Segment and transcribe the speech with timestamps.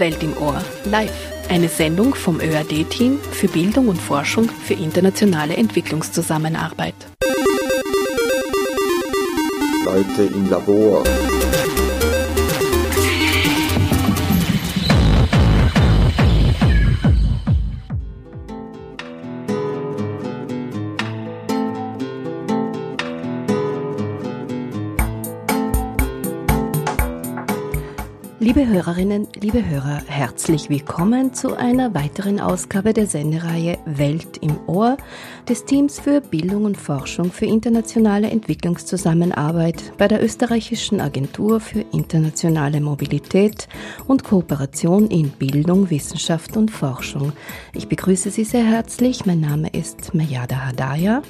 [0.00, 1.10] Welt im Ohr, live.
[1.48, 6.94] Eine Sendung vom ÖAD-Team für Bildung und Forschung für internationale Entwicklungszusammenarbeit.
[9.84, 11.04] Leute im Labor.
[28.54, 34.96] Liebe Hörerinnen, liebe Hörer, herzlich willkommen zu einer weiteren Ausgabe der Sendereihe Welt im Ohr
[35.48, 42.80] des Teams für Bildung und Forschung für internationale Entwicklungszusammenarbeit bei der österreichischen Agentur für internationale
[42.80, 43.66] Mobilität
[44.06, 47.32] und Kooperation in Bildung, Wissenschaft und Forschung.
[47.72, 49.26] Ich begrüße Sie sehr herzlich.
[49.26, 51.22] Mein Name ist Mayada Hadaya.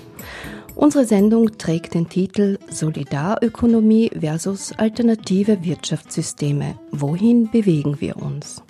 [0.76, 6.76] Unsere Sendung trägt den Titel Solidarökonomie versus alternative Wirtschaftssysteme.
[6.90, 8.62] Wohin bewegen wir uns?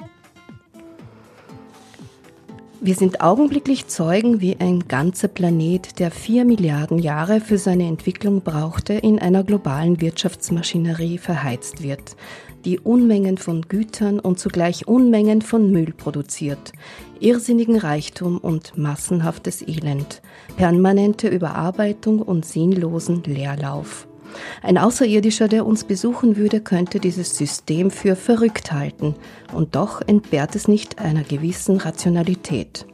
[2.82, 8.42] Wir sind augenblicklich Zeugen, wie ein ganzer Planet, der vier Milliarden Jahre für seine Entwicklung
[8.42, 12.16] brauchte, in einer globalen Wirtschaftsmaschinerie verheizt wird
[12.64, 16.72] die Unmengen von Gütern und zugleich Unmengen von Müll produziert,
[17.20, 20.22] irrsinnigen Reichtum und massenhaftes Elend,
[20.56, 24.08] permanente Überarbeitung und sinnlosen Leerlauf.
[24.62, 29.14] Ein Außerirdischer, der uns besuchen würde, könnte dieses System für verrückt halten,
[29.52, 32.86] und doch entbehrt es nicht einer gewissen Rationalität.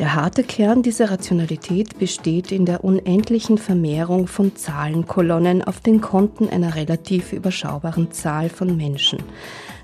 [0.00, 6.48] Der harte Kern dieser Rationalität besteht in der unendlichen Vermehrung von Zahlenkolonnen auf den Konten
[6.48, 9.20] einer relativ überschaubaren Zahl von Menschen.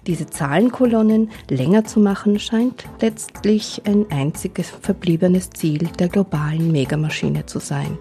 [0.08, 7.60] Diese Zahlenkolonnen länger zu machen scheint letztlich ein einziges verbliebenes Ziel der globalen Megamaschine zu
[7.60, 7.96] sein.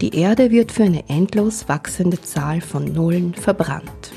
[0.00, 4.12] Die Erde wird für eine endlos wachsende Zahl von Nullen verbrannt.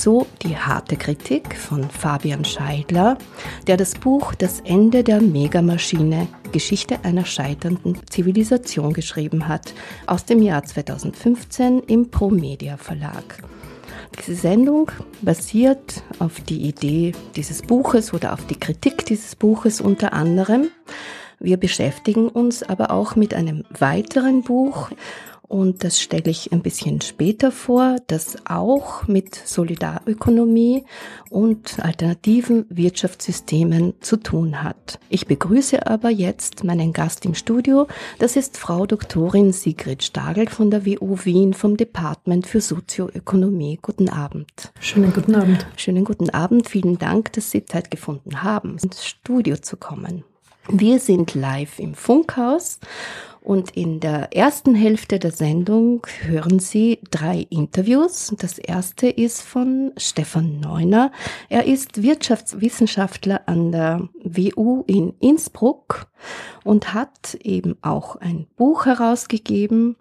[0.00, 3.18] So die harte Kritik von Fabian Scheidler,
[3.66, 9.74] der das Buch Das Ende der Megamaschine Geschichte einer scheiternden Zivilisation geschrieben hat,
[10.06, 13.42] aus dem Jahr 2015 im Promedia Verlag.
[14.18, 14.90] Diese Sendung
[15.20, 20.70] basiert auf die Idee dieses Buches oder auf die Kritik dieses Buches unter anderem.
[21.40, 24.88] Wir beschäftigen uns aber auch mit einem weiteren Buch
[25.50, 30.84] und das stelle ich ein bisschen später vor, das auch mit Solidarökonomie
[31.28, 35.00] und alternativen Wirtschaftssystemen zu tun hat.
[35.08, 37.88] Ich begrüße aber jetzt meinen Gast im Studio.
[38.20, 43.80] Das ist Frau Doktorin Sigrid Stagel von der WU Wien vom Department für Sozioökonomie.
[43.82, 44.72] Guten Abend.
[44.78, 45.66] Schönen guten Abend.
[45.74, 46.68] Schönen guten Abend.
[46.68, 50.22] Vielen Dank, dass Sie Zeit gefunden haben, ins Studio zu kommen.
[50.68, 52.78] Wir sind live im Funkhaus
[53.42, 58.34] und in der ersten Hälfte der Sendung hören Sie drei Interviews.
[58.38, 61.10] Das erste ist von Stefan Neuner.
[61.48, 66.06] Er ist Wirtschaftswissenschaftler an der WU in Innsbruck
[66.64, 69.96] und hat eben auch ein Buch herausgegeben.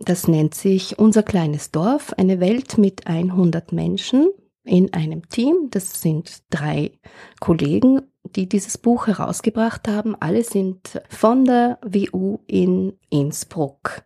[0.00, 4.28] Das nennt sich Unser kleines Dorf, eine Welt mit 100 Menschen
[4.68, 5.68] in einem Team.
[5.70, 6.92] Das sind drei
[7.40, 8.02] Kollegen
[8.36, 10.16] die dieses Buch herausgebracht haben.
[10.20, 14.02] Alle sind von der WU in Innsbruck.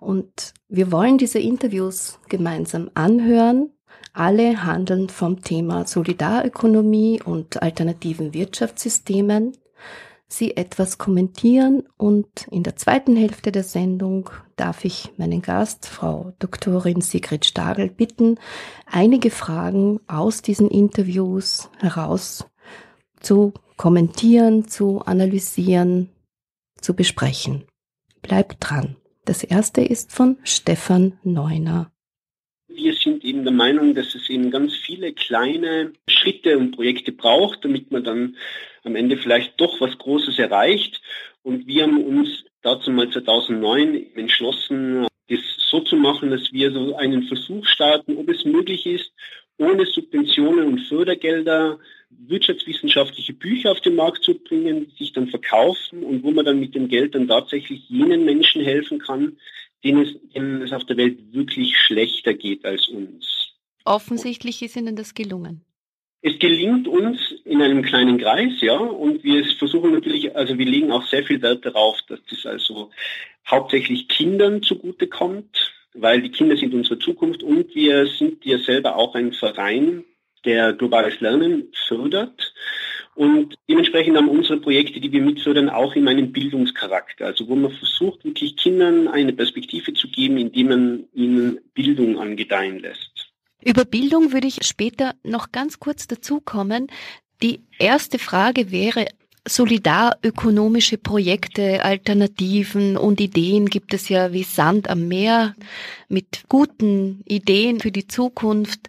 [0.00, 3.70] Und wir wollen diese Interviews gemeinsam anhören.
[4.12, 9.56] Alle handeln vom Thema Solidarökonomie und alternativen Wirtschaftssystemen.
[10.36, 16.34] Sie etwas kommentieren und in der zweiten Hälfte der Sendung darf ich meinen Gast, Frau
[16.40, 18.40] Doktorin Sigrid Stagel, bitten,
[18.84, 22.50] einige Fragen aus diesen Interviews heraus
[23.20, 26.08] zu kommentieren, zu analysieren,
[26.80, 27.62] zu besprechen.
[28.20, 28.96] Bleibt dran.
[29.24, 31.92] Das erste ist von Stefan Neuner.
[32.66, 37.64] Wir sind eben der Meinung, dass es eben ganz viele kleine Schritte und Projekte braucht,
[37.64, 38.36] damit man dann
[38.84, 41.00] am Ende vielleicht doch was Großes erreicht.
[41.42, 45.40] Und wir haben uns dazu mal 2009 entschlossen, das
[45.70, 49.12] so zu machen, dass wir so einen Versuch starten, ob es möglich ist,
[49.58, 51.78] ohne Subventionen und Fördergelder
[52.10, 56.60] wirtschaftswissenschaftliche Bücher auf den Markt zu bringen, die sich dann verkaufen und wo man dann
[56.60, 59.36] mit dem Geld dann tatsächlich jenen Menschen helfen kann,
[59.82, 63.52] denen es, denen es auf der Welt wirklich schlechter geht als uns.
[63.84, 65.62] Offensichtlich ist Ihnen das gelungen.
[66.26, 70.90] Es gelingt uns in einem kleinen Kreis, ja, und wir versuchen natürlich, also wir legen
[70.90, 72.90] auch sehr viel Wert darauf, dass das also
[73.46, 79.14] hauptsächlich Kindern zugutekommt, weil die Kinder sind unsere Zukunft und wir sind ja selber auch
[79.14, 80.02] ein Verein,
[80.46, 82.54] der globales Lernen fördert.
[83.14, 87.26] Und dementsprechend haben unsere Projekte, die wir mitfördern, auch immer einen Bildungscharakter.
[87.26, 92.78] Also wo man versucht, wirklich Kindern eine Perspektive zu geben, indem man ihnen Bildung angedeihen
[92.78, 93.13] lässt.
[93.64, 96.88] Über Bildung würde ich später noch ganz kurz dazukommen.
[97.42, 99.06] Die erste Frage wäre,
[99.46, 105.54] solidarökonomische Projekte, Alternativen und Ideen gibt es ja wie Sand am Meer
[106.08, 108.88] mit guten Ideen für die Zukunft.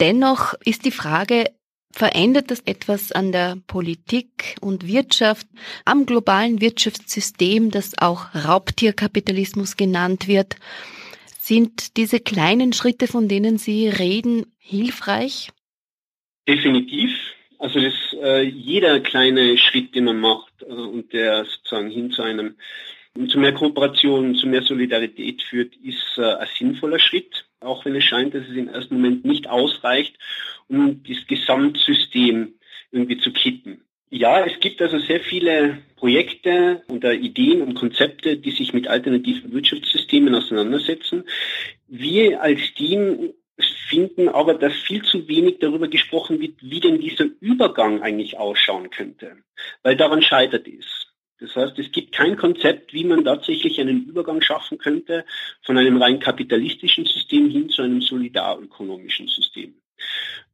[0.00, 1.50] Dennoch ist die Frage,
[1.90, 5.46] verändert das etwas an der Politik und Wirtschaft,
[5.84, 10.56] am globalen Wirtschaftssystem, das auch Raubtierkapitalismus genannt wird?
[11.46, 15.50] Sind diese kleinen Schritte, von denen Sie reden, hilfreich?
[16.48, 17.10] Definitiv.
[17.58, 17.92] Also das,
[18.22, 22.56] äh, jeder kleine Schritt, den man macht äh, und der sozusagen hin zu einem
[23.28, 28.04] zu mehr Kooperation, zu mehr Solidarität führt, ist äh, ein sinnvoller Schritt, auch wenn es
[28.04, 30.16] scheint, dass es im ersten Moment nicht ausreicht,
[30.68, 32.54] um das Gesamtsystem
[32.90, 33.82] irgendwie zu kitten.
[34.10, 39.52] Ja, es gibt also sehr viele Projekte oder Ideen und Konzepte, die sich mit alternativen
[39.52, 41.24] Wirtschaftssystemen auseinandersetzen.
[41.88, 43.32] Wir als Team
[43.88, 48.90] finden aber, dass viel zu wenig darüber gesprochen wird, wie denn dieser Übergang eigentlich ausschauen
[48.90, 49.36] könnte,
[49.82, 51.06] weil daran scheitert es.
[51.40, 55.24] Das heißt, es gibt kein Konzept, wie man tatsächlich einen Übergang schaffen könnte
[55.62, 59.74] von einem rein kapitalistischen System hin zu einem solidarökonomischen System.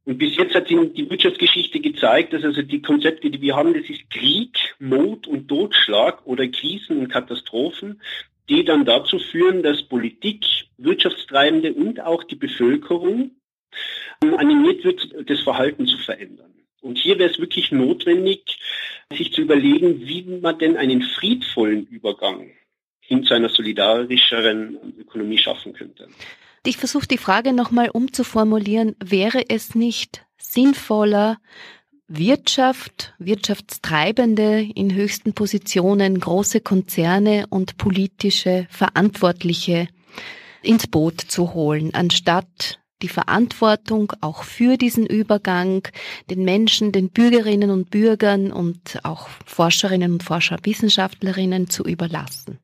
[0.05, 3.89] Und bis jetzt hat die Wirtschaftsgeschichte gezeigt, dass also die Konzepte, die wir haben, das
[3.89, 8.01] ist Krieg, Not und Totschlag oder Krisen und Katastrophen,
[8.49, 10.45] die dann dazu führen, dass Politik,
[10.79, 13.33] Wirtschaftstreibende und auch die Bevölkerung
[14.25, 16.53] ähm, animiert wird, das Verhalten zu verändern.
[16.81, 18.59] Und hier wäre es wirklich notwendig,
[19.13, 22.51] sich zu überlegen, wie man denn einen friedvollen Übergang
[23.01, 26.09] hin zu einer solidarischeren Ökonomie schaffen könnte.
[26.65, 28.95] Ich versuche die Frage nochmal umzuformulieren.
[29.03, 31.39] Wäre es nicht sinnvoller,
[32.07, 39.87] Wirtschaft, Wirtschaftstreibende in höchsten Positionen, große Konzerne und politische Verantwortliche
[40.63, 45.87] ins Boot zu holen, anstatt die Verantwortung auch für diesen Übergang
[46.29, 52.59] den Menschen, den Bürgerinnen und Bürgern und auch Forscherinnen und Forscher, Wissenschaftlerinnen zu überlassen.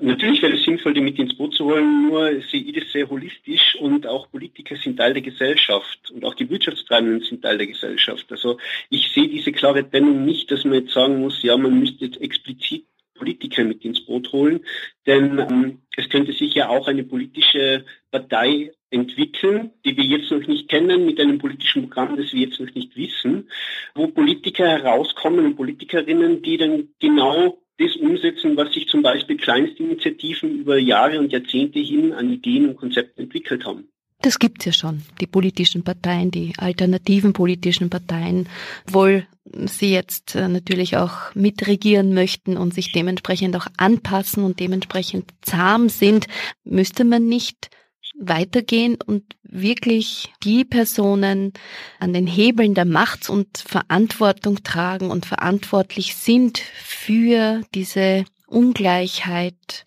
[0.00, 3.08] Natürlich wäre es sinnvoll, die mit ins Boot zu holen, nur sehe ich das sehr
[3.08, 7.66] holistisch und auch Politiker sind Teil der Gesellschaft und auch die Wirtschaftstreibenden sind Teil der
[7.66, 8.26] Gesellschaft.
[8.30, 8.58] Also
[8.90, 12.20] ich sehe diese klare Trennung nicht, dass man jetzt sagen muss, ja, man müsste jetzt
[12.20, 14.60] explizit Politiker mit ins Boot holen,
[15.06, 20.46] denn ähm, es könnte sich ja auch eine politische Partei entwickeln, die wir jetzt noch
[20.46, 23.50] nicht kennen, mit einem politischen Programm, das wir jetzt noch nicht wissen,
[23.94, 30.60] wo Politiker herauskommen und Politikerinnen, die dann genau das umsetzen, was sich zum Beispiel Kleinstinitiativen
[30.60, 33.88] über Jahre und Jahrzehnte hin an Ideen und Konzepten entwickelt haben.
[34.20, 38.48] Das gibt's ja schon, die politischen Parteien, die alternativen politischen Parteien,
[38.88, 45.30] obwohl sie jetzt äh, natürlich auch mitregieren möchten und sich dementsprechend auch anpassen und dementsprechend
[45.42, 46.26] zahm sind,
[46.64, 47.70] müsste man nicht
[48.18, 51.52] weitergehen und wirklich die Personen
[52.00, 59.86] an den Hebeln der Macht und Verantwortung tragen und verantwortlich sind für diese Ungleichheit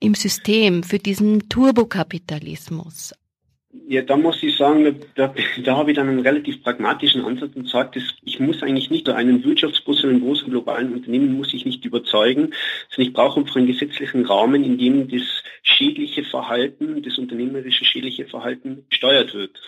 [0.00, 3.14] im System, für diesen Turbokapitalismus.
[3.86, 7.68] Ja, da muss ich sagen, da, da habe ich dann einen relativ pragmatischen Ansatz und
[7.68, 11.84] sage, ich muss eigentlich nicht einen Wirtschaftsbus in einem großen globalen Unternehmen muss ich nicht
[11.84, 12.54] überzeugen,
[12.88, 15.22] sondern ich brauche einfach einen gesetzlichen Rahmen, in dem das
[15.62, 19.60] schädliche Verhalten, das unternehmerische schädliche Verhalten gesteuert wird.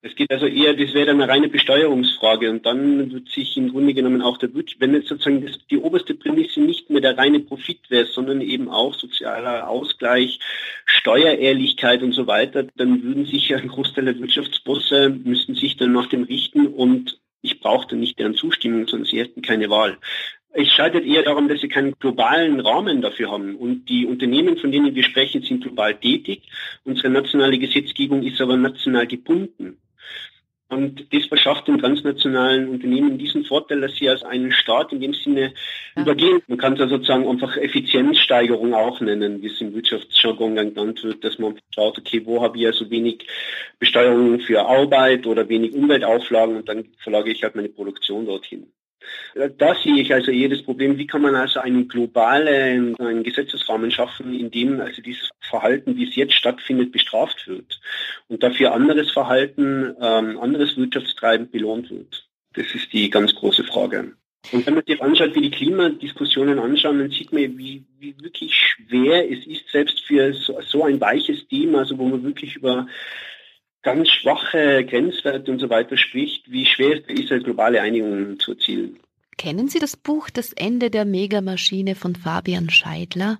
[0.00, 3.94] Es geht also eher, das wäre eine reine Besteuerungsfrage und dann wird sich im Grunde
[3.94, 7.40] genommen auch der Wirtschaft, wenn jetzt sozusagen das, die oberste Prämisse nicht mehr der reine
[7.40, 10.38] Profit wäre, sondern eben auch sozialer Ausgleich,
[10.84, 15.92] Steuerehrlichkeit und so weiter, dann würden sich ja ein Großteil der Wirtschaftsbosse müssten sich dann
[15.92, 19.98] nach dem richten und ich brauchte nicht deren Zustimmung, sondern sie hätten keine Wahl.
[20.50, 23.56] Es scheitert eher darum, dass sie keinen globalen Rahmen dafür haben.
[23.56, 26.42] Und die Unternehmen, von denen wir sprechen, sind global tätig.
[26.84, 29.76] Unsere nationale Gesetzgebung ist aber national gebunden.
[30.70, 35.14] Und das verschafft den transnationalen Unternehmen diesen Vorteil, dass sie als einen Staat in dem
[35.14, 35.54] Sinne
[35.96, 36.02] ja.
[36.02, 36.42] übergehen.
[36.46, 41.24] Man kann es ja sozusagen einfach Effizienzsteigerung auch nennen, wie es im Wirtschaftsjargon genannt wird,
[41.24, 43.26] dass man schaut, okay, wo habe ich also wenig
[43.78, 48.70] Besteuerung für Arbeit oder wenig Umweltauflagen und dann verlage ich halt meine Produktion dorthin.
[49.58, 53.90] Da sehe ich also eher das Problem, wie kann man also einen globalen einen Gesetzesrahmen
[53.90, 57.80] schaffen, in dem also dieses Verhalten, wie es jetzt stattfindet, bestraft wird
[58.28, 62.28] und dafür anderes Verhalten, ähm, anderes Wirtschaftstreiben belohnt wird.
[62.54, 64.14] Das ist die ganz große Frage.
[64.52, 68.54] Und wenn man sich anschaut, wie die Klimadiskussionen anschauen, dann sieht man, wie, wie wirklich
[68.54, 72.86] schwer es ist, selbst für so, so ein weiches Thema, also wo man wirklich über
[73.82, 78.52] ganz schwache Grenzwerte und so weiter spricht, wie schwer es ist, eine globale Einigung zu
[78.52, 78.98] erzielen.
[79.36, 83.38] Kennen Sie das Buch Das Ende der Megamaschine von Fabian Scheidler?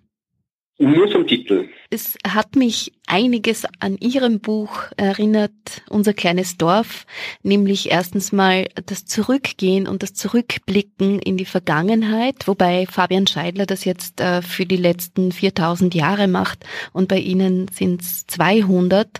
[0.80, 1.68] Nur vom Titel.
[1.90, 5.50] Es hat mich einiges an Ihrem Buch erinnert,
[5.88, 7.04] Unser kleines Dorf,
[7.42, 13.84] nämlich erstens mal das Zurückgehen und das Zurückblicken in die Vergangenheit, wobei Fabian Scheidler das
[13.84, 19.18] jetzt äh, für die letzten 4000 Jahre macht und bei Ihnen sind es 200.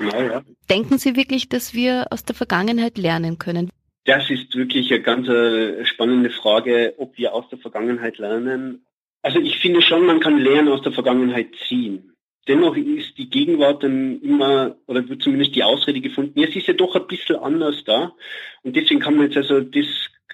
[0.00, 0.42] Ja, ja.
[0.68, 3.70] Denken Sie wirklich, dass wir aus der Vergangenheit lernen können?
[4.04, 8.84] Das ist wirklich eine ganz äh, spannende Frage, ob wir aus der Vergangenheit lernen.
[9.22, 12.12] Also ich finde schon, man kann Lehren aus der Vergangenheit ziehen.
[12.48, 16.66] Dennoch ist die Gegenwart dann immer, oder wird zumindest die Ausrede gefunden, ja, es ist
[16.66, 18.14] ja doch ein bisschen anders da.
[18.62, 19.86] Und deswegen kann man jetzt also, das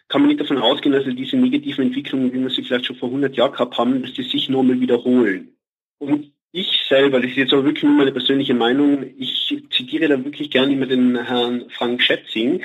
[0.08, 2.96] kann man nicht davon ausgehen, dass also diese negativen Entwicklungen, wie wir sie vielleicht schon
[2.96, 5.56] vor 100 Jahren gehabt haben, dass die sich nochmal wiederholen.
[5.98, 10.24] Und ich selber, das ist jetzt auch wirklich nur meine persönliche Meinung, ich zitiere da
[10.24, 12.62] wirklich gerne immer den Herrn Frank Schätzing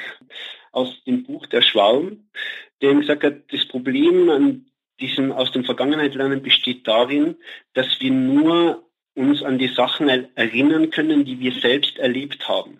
[0.71, 2.29] aus dem Buch Der Schwarm,
[2.81, 4.65] der gesagt hat, das Problem an
[5.01, 7.35] diesem aus der Vergangenheit lernen besteht darin,
[7.73, 8.83] dass wir nur
[9.15, 12.79] uns an die Sachen erinnern können, die wir selbst erlebt haben.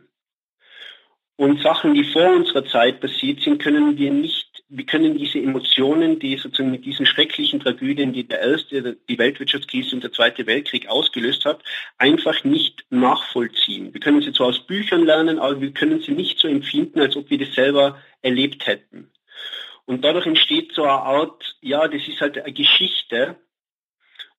[1.42, 6.20] Und Sachen, die vor unserer Zeit passiert sind, können wir nicht, wir können diese Emotionen,
[6.20, 10.88] die sozusagen mit diesen schrecklichen Tragödien, die der erste, die Weltwirtschaftskrise und der Zweite Weltkrieg
[10.88, 11.64] ausgelöst hat,
[11.98, 13.92] einfach nicht nachvollziehen.
[13.92, 17.16] Wir können sie zwar aus Büchern lernen, aber wir können sie nicht so empfinden, als
[17.16, 19.11] ob wir das selber erlebt hätten.
[19.92, 23.36] Und dadurch entsteht so eine Art, ja, das ist halt eine Geschichte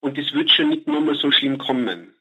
[0.01, 2.15] und das wird schon nicht nochmal so schlimm kommen.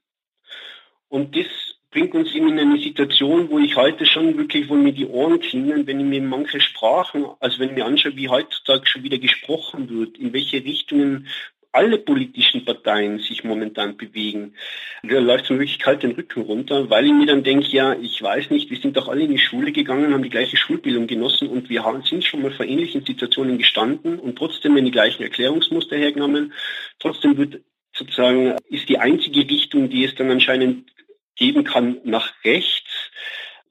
[1.08, 1.46] Und das
[1.92, 5.40] bringt uns eben in eine Situation, wo ich heute schon wirklich, wo mir die Ohren
[5.40, 9.18] klingen, wenn ich mir manche Sprachen, also wenn ich mir anschaue, wie heutzutage schon wieder
[9.18, 11.30] gesprochen wird, in welche Richtungen
[11.72, 14.56] alle politischen Parteien sich momentan bewegen.
[15.04, 18.22] Da läuft mir wirklich kalt den Rücken runter, weil ich mir dann denke, ja, ich
[18.22, 21.48] weiß nicht, wir sind doch alle in die Schule gegangen, haben die gleiche Schulbildung genossen
[21.48, 25.24] und wir haben, sind schon mal vor ähnlichen Situationen gestanden und trotzdem werden die gleichen
[25.24, 26.54] Erklärungsmuster hergenommen.
[27.00, 27.62] Trotzdem wird
[27.94, 30.92] sozusagen, ist die einzige Richtung, die es dann anscheinend
[31.36, 33.12] geben kann, nach rechts.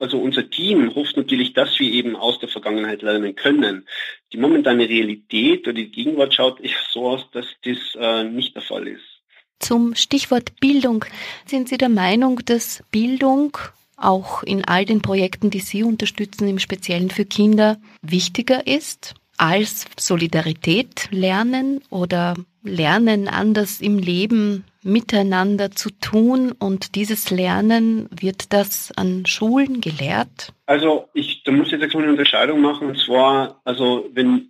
[0.01, 3.87] Also unser Team hofft natürlich, dass wir eben aus der Vergangenheit lernen können.
[4.33, 6.59] Die momentane Realität oder die Gegenwart schaut
[6.91, 9.05] so aus, dass das äh, nicht der Fall ist.
[9.59, 11.05] Zum Stichwort Bildung.
[11.45, 13.59] Sind Sie der Meinung, dass Bildung
[13.99, 19.85] auch in all den Projekten, die Sie unterstützen, im Speziellen für Kinder, wichtiger ist als
[19.99, 28.93] Solidarität lernen oder lernen anders im Leben miteinander zu tun und dieses Lernen, wird das
[28.97, 30.53] an Schulen gelehrt?
[30.67, 34.49] Also ich, da muss ich jetzt eine Unterscheidung machen und zwar, also wenn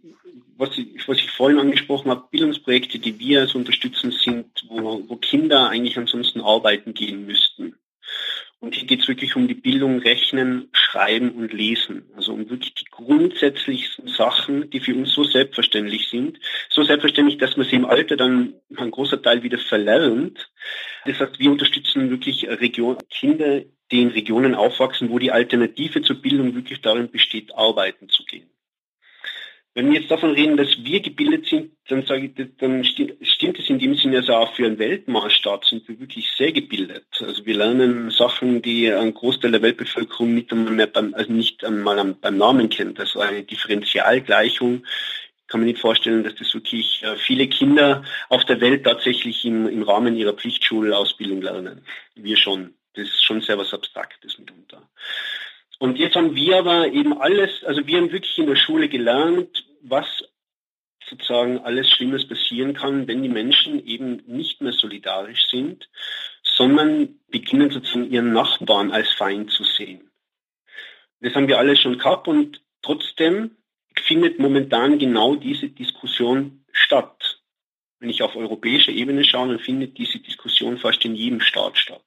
[0.60, 5.16] was ich, was ich vorhin angesprochen habe, Bildungsprojekte, die wir also unterstützen, sind, wo, wo
[5.16, 7.74] Kinder eigentlich ansonsten arbeiten gehen müssten.
[8.60, 12.10] Und hier geht es wirklich um die Bildung, Rechnen, Schreiben und Lesen.
[12.14, 16.38] Also um wirklich die grundsätzlichsten Sachen, die für uns so selbstverständlich sind.
[16.68, 20.50] So selbstverständlich, dass man sie im Alter dann ein großer Teil wieder verlernt.
[21.06, 26.20] Das heißt, wir unterstützen wirklich Region, Kinder, die in Regionen aufwachsen, wo die Alternative zur
[26.20, 28.50] Bildung wirklich darin besteht, arbeiten zu gehen.
[29.72, 33.70] Wenn wir jetzt davon reden, dass wir gebildet sind, dann sage ich, dann stimmt es
[33.70, 37.06] in dem Sinne also auch für einen Weltmaßstab sind wir wirklich sehr gebildet.
[37.20, 41.64] Also wir lernen Sachen, die ein Großteil der Weltbevölkerung nicht einmal mehr beim, also nicht
[41.64, 42.98] einmal beim Namen kennt.
[42.98, 44.82] Also eine Differentialgleichung
[45.46, 49.68] kann man nicht vorstellen, dass das wirklich äh, viele Kinder auf der Welt tatsächlich im,
[49.68, 51.84] im Rahmen ihrer Pflichtschulausbildung lernen.
[52.14, 52.74] Wir schon.
[52.94, 54.82] Das ist schon sehr was Abstraktes mitunter.
[55.80, 59.66] Und jetzt haben wir aber eben alles, also wir haben wirklich in der Schule gelernt,
[59.80, 60.22] was
[61.08, 65.88] sozusagen alles Schlimmes passieren kann, wenn die Menschen eben nicht mehr solidarisch sind,
[66.42, 70.10] sondern beginnen sozusagen ihren Nachbarn als Feind zu sehen.
[71.20, 73.56] Das haben wir alles schon gehabt und trotzdem
[73.98, 77.40] findet momentan genau diese Diskussion statt.
[78.00, 82.04] Wenn ich auf europäischer Ebene schaue, dann findet diese Diskussion fast in jedem Staat statt.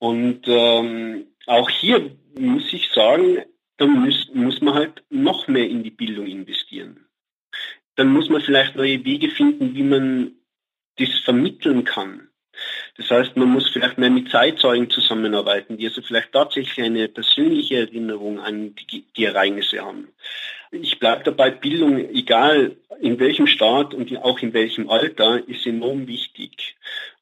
[0.00, 3.42] Und ähm, auch hier muss ich sagen,
[3.76, 7.06] da muss, muss man halt noch mehr in die Bildung investieren.
[7.96, 10.32] Dann muss man vielleicht neue Wege finden, wie man
[10.98, 12.28] das vermitteln kann.
[12.96, 17.78] Das heißt, man muss vielleicht mehr mit Zeitzeugen zusammenarbeiten, die also vielleicht tatsächlich eine persönliche
[17.78, 20.08] Erinnerung an die, die Ereignisse haben.
[20.72, 26.06] Ich bleibe dabei, Bildung, egal in welchem Staat und auch in welchem Alter, ist enorm
[26.06, 26.76] wichtig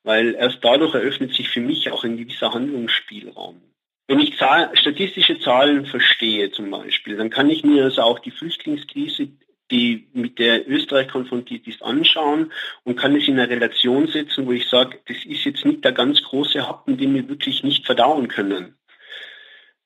[0.08, 3.60] weil erst dadurch eröffnet sich für mich auch ein gewisser Handlungsspielraum.
[4.08, 8.30] Wenn ich Zahl, statistische Zahlen verstehe zum Beispiel, dann kann ich mir also auch die
[8.30, 9.28] Flüchtlingskrise,
[9.70, 12.50] die mit der Österreich konfrontiert ist, anschauen
[12.84, 15.92] und kann es in eine Relation setzen, wo ich sage, das ist jetzt nicht der
[15.92, 18.76] ganz große Happen, den wir wirklich nicht verdauen können.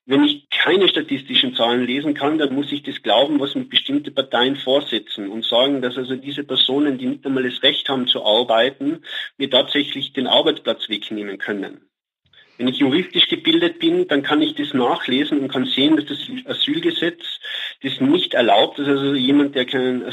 [0.06, 4.10] wenn ich keine statistischen Zahlen lesen kann, dann muss ich das glauben, was mir bestimmte
[4.12, 8.24] Parteien vorsetzen und sagen, dass also diese Personen, die nicht einmal das Recht haben zu
[8.24, 9.02] arbeiten,
[9.38, 11.91] mir tatsächlich den Arbeitsplatz wegnehmen können.
[12.62, 16.20] Wenn ich juristisch gebildet bin, dann kann ich das nachlesen und kann sehen, dass das
[16.46, 17.24] Asylgesetz
[17.82, 20.04] das nicht erlaubt, dass also jemand, der keinen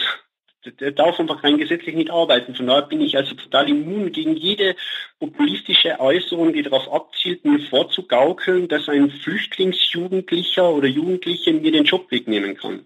[0.79, 2.55] der darf einfach rein gesetzlich nicht arbeiten.
[2.55, 4.75] Von daher bin ich also total immun gegen jede
[5.19, 12.09] populistische Äußerung, die darauf abzielt, mir vorzugaukeln, dass ein Flüchtlingsjugendlicher oder Jugendliche mir den Job
[12.09, 12.79] wegnehmen kann.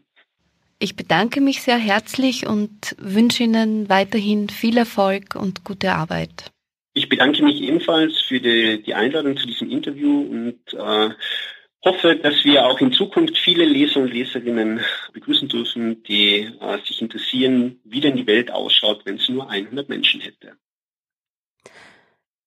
[0.79, 6.52] Ich bedanke mich sehr herzlich und wünsche Ihnen weiterhin viel Erfolg und gute Arbeit.
[6.93, 11.09] Ich bedanke mich ebenfalls für die, die Einladung zu diesem Interview und äh,
[11.83, 14.79] hoffe, dass wir auch in Zukunft viele Leser und Leserinnen
[15.11, 19.89] begrüßen dürfen, die äh, sich interessieren, wie denn die Welt ausschaut, wenn es nur 100
[19.89, 20.53] Menschen hätte.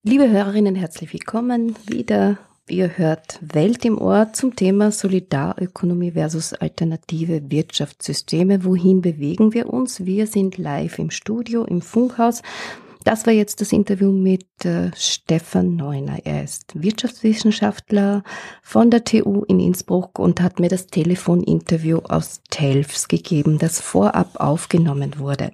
[0.04, 2.38] Liebe Hörerinnen, herzlich willkommen wieder.
[2.68, 8.64] Ihr hört Welt im Ohr zum Thema Solidarökonomie versus alternative Wirtschaftssysteme.
[8.64, 10.04] Wohin bewegen wir uns?
[10.04, 12.42] Wir sind live im Studio, im Funkhaus
[13.06, 16.18] das war jetzt das Interview mit äh, Stefan Neuner.
[16.24, 18.24] Er ist Wirtschaftswissenschaftler
[18.62, 24.40] von der TU in Innsbruck und hat mir das Telefoninterview aus Telfs gegeben, das vorab
[24.40, 25.52] aufgenommen wurde.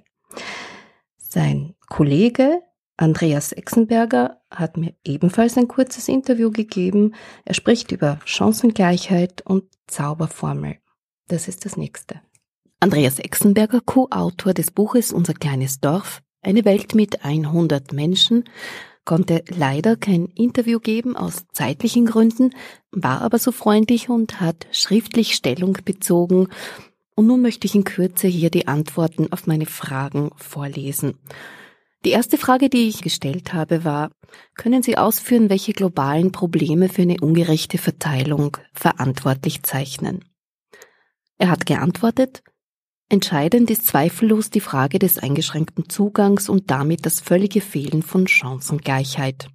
[1.17, 2.61] Sein Kollege
[2.97, 7.13] Andreas Exenberger hat mir ebenfalls ein kurzes Interview gegeben.
[7.45, 10.77] Er spricht über Chancengleichheit und Zauberformel.
[11.27, 12.21] Das ist das nächste.
[12.79, 18.43] Andreas Exenberger, Co-Autor des Buches Unser kleines Dorf, eine Welt mit 100 Menschen
[19.05, 22.51] konnte leider kein Interview geben aus zeitlichen Gründen,
[22.91, 26.47] war aber so freundlich und hat schriftlich Stellung bezogen.
[27.15, 31.17] Und nun möchte ich in Kürze hier die Antworten auf meine Fragen vorlesen.
[32.05, 34.11] Die erste Frage, die ich gestellt habe, war,
[34.55, 40.25] können Sie ausführen, welche globalen Probleme für eine ungerechte Verteilung verantwortlich zeichnen?
[41.37, 42.43] Er hat geantwortet,
[43.09, 49.49] Entscheidend ist zweifellos die Frage des eingeschränkten Zugangs und damit das völlige Fehlen von Chancengleichheit.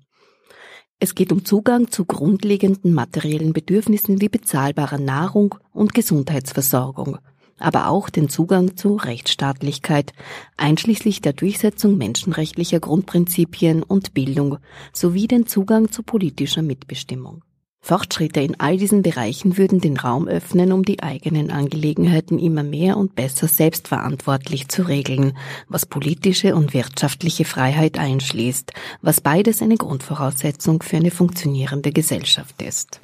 [1.01, 7.19] Es geht um Zugang zu grundlegenden materiellen Bedürfnissen wie bezahlbarer Nahrung und Gesundheitsversorgung,
[7.59, 10.13] aber auch den Zugang zu Rechtsstaatlichkeit,
[10.57, 14.59] einschließlich der Durchsetzung menschenrechtlicher Grundprinzipien und Bildung
[14.93, 17.45] sowie den Zugang zu politischer Mitbestimmung.
[17.81, 22.97] Fortschritte in all diesen Bereichen würden den Raum öffnen, um die eigenen Angelegenheiten immer mehr
[22.97, 25.37] und besser selbstverantwortlich zu regeln,
[25.69, 33.01] was politische und wirtschaftliche Freiheit einschließt, was beides eine Grundvoraussetzung für eine funktionierende Gesellschaft ist.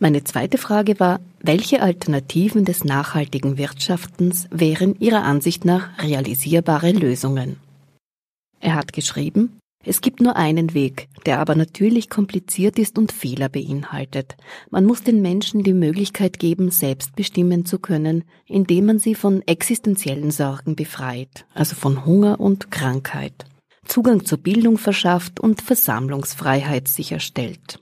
[0.00, 7.56] Meine zweite Frage war, welche Alternativen des nachhaltigen Wirtschaftens wären Ihrer Ansicht nach realisierbare Lösungen?
[8.60, 13.48] Er hat geschrieben, es gibt nur einen Weg, der aber natürlich kompliziert ist und Fehler
[13.48, 14.36] beinhaltet.
[14.70, 19.40] Man muss den Menschen die Möglichkeit geben, selbst bestimmen zu können, indem man sie von
[19.46, 23.46] existenziellen Sorgen befreit, also von Hunger und Krankheit,
[23.86, 27.80] Zugang zur Bildung verschafft und Versammlungsfreiheit sicherstellt.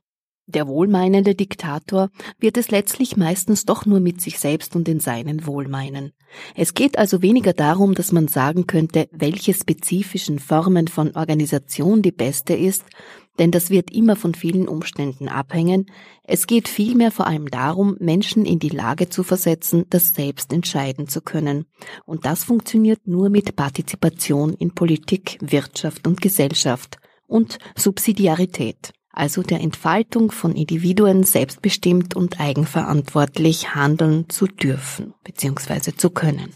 [0.49, 5.45] Der wohlmeinende Diktator wird es letztlich meistens doch nur mit sich selbst und den Seinen
[5.45, 6.13] wohlmeinen.
[6.55, 12.13] Es geht also weniger darum, dass man sagen könnte, welche spezifischen Formen von Organisation die
[12.13, 12.85] beste ist,
[13.41, 15.87] denn das wird immer von vielen Umständen abhängen.
[16.23, 21.09] Es geht vielmehr vor allem darum, Menschen in die Lage zu versetzen, das selbst entscheiden
[21.09, 21.67] zu können.
[22.05, 29.61] Und das funktioniert nur mit Partizipation in Politik, Wirtschaft und Gesellschaft und Subsidiarität also der
[29.61, 35.97] Entfaltung von Individuen selbstbestimmt und eigenverantwortlich handeln zu dürfen bzw.
[35.97, 36.55] zu können.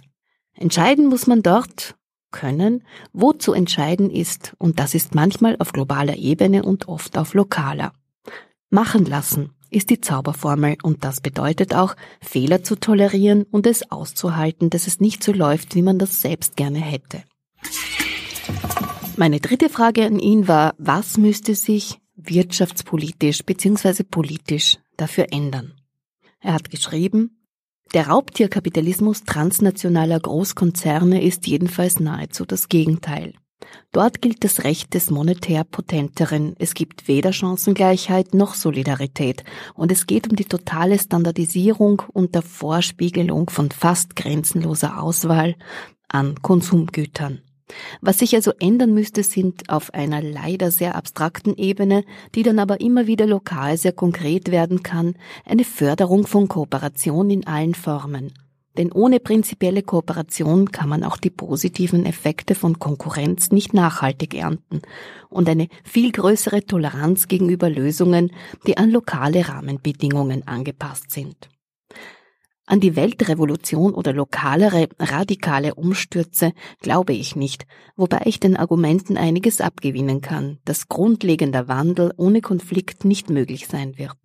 [0.55, 1.97] Entscheiden muss man dort
[2.31, 7.35] können, wo zu entscheiden ist, und das ist manchmal auf globaler Ebene und oft auf
[7.35, 7.93] lokaler.
[8.69, 14.69] Machen lassen ist die Zauberformel und das bedeutet auch, Fehler zu tolerieren und es auszuhalten,
[14.71, 17.23] dass es nicht so läuft, wie man das selbst gerne hätte.
[19.17, 24.03] Meine dritte Frage an ihn war, was müsste sich wirtschaftspolitisch bzw.
[24.03, 25.75] politisch dafür ändern.
[26.41, 27.41] Er hat geschrieben,
[27.93, 33.35] der Raubtierkapitalismus transnationaler Großkonzerne ist jedenfalls nahezu das Gegenteil.
[33.93, 36.55] Dort gilt das Recht des monetär Potenteren.
[36.59, 39.45] Es gibt weder Chancengleichheit noch Solidarität.
[39.75, 45.57] Und es geht um die totale Standardisierung und der Vorspiegelung von fast grenzenloser Auswahl
[46.09, 47.43] an Konsumgütern.
[48.01, 52.05] Was sich also ändern müsste, sind auf einer leider sehr abstrakten Ebene,
[52.35, 57.47] die dann aber immer wieder lokal sehr konkret werden kann, eine Förderung von Kooperation in
[57.47, 58.33] allen Formen.
[58.77, 64.83] Denn ohne prinzipielle Kooperation kann man auch die positiven Effekte von Konkurrenz nicht nachhaltig ernten
[65.29, 68.31] und eine viel größere Toleranz gegenüber Lösungen,
[68.67, 71.49] die an lokale Rahmenbedingungen angepasst sind.
[72.71, 79.61] An die Weltrevolution oder lokalere, radikale Umstürze glaube ich nicht, wobei ich den Argumenten einiges
[79.61, 84.17] abgewinnen kann, dass grundlegender Wandel ohne Konflikt nicht möglich sein wird.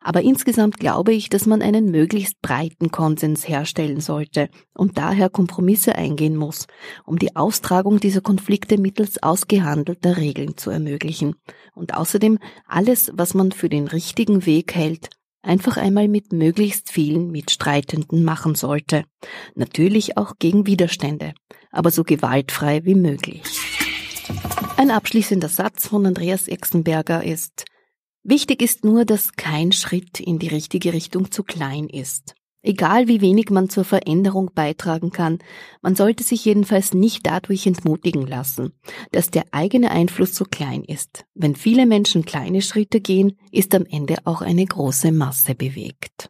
[0.00, 5.94] Aber insgesamt glaube ich, dass man einen möglichst breiten Konsens herstellen sollte und daher Kompromisse
[5.94, 6.66] eingehen muss,
[7.06, 11.36] um die Austragung dieser Konflikte mittels ausgehandelter Regeln zu ermöglichen
[11.76, 15.10] und außerdem alles, was man für den richtigen Weg hält,
[15.42, 19.04] einfach einmal mit möglichst vielen Mitstreitenden machen sollte.
[19.54, 21.34] Natürlich auch gegen Widerstände,
[21.70, 23.42] aber so gewaltfrei wie möglich.
[24.76, 27.64] Ein abschließender Satz von Andreas Exenberger ist,
[28.24, 32.34] Wichtig ist nur, dass kein Schritt in die richtige Richtung zu klein ist.
[32.68, 35.38] Egal wie wenig man zur Veränderung beitragen kann,
[35.80, 38.74] man sollte sich jedenfalls nicht dadurch entmutigen lassen,
[39.10, 41.24] dass der eigene Einfluss so klein ist.
[41.34, 46.28] Wenn viele Menschen kleine Schritte gehen, ist am Ende auch eine große Masse bewegt.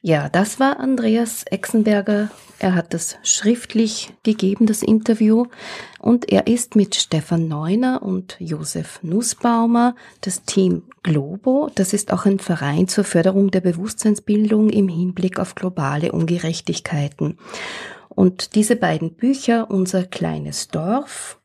[0.00, 2.30] Ja, das war Andreas Exenberger.
[2.60, 5.46] Er hat es schriftlich gegeben, das Interview.
[5.98, 11.70] Und er ist mit Stefan Neuner und Josef Nussbaumer das Team Globo.
[11.74, 17.38] Das ist auch ein Verein zur Förderung der Bewusstseinsbildung im Hinblick auf globale Ungerechtigkeiten.
[18.08, 21.40] Und diese beiden Bücher, Unser kleines Dorf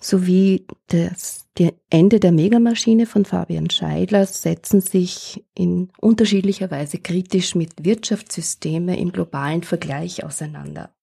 [0.00, 7.54] sowie das die Ende der Megamaschine von Fabian Scheidler setzen sich in unterschiedlicher Weise kritisch
[7.54, 10.94] mit Wirtschaftssysteme im globalen Vergleich auseinander.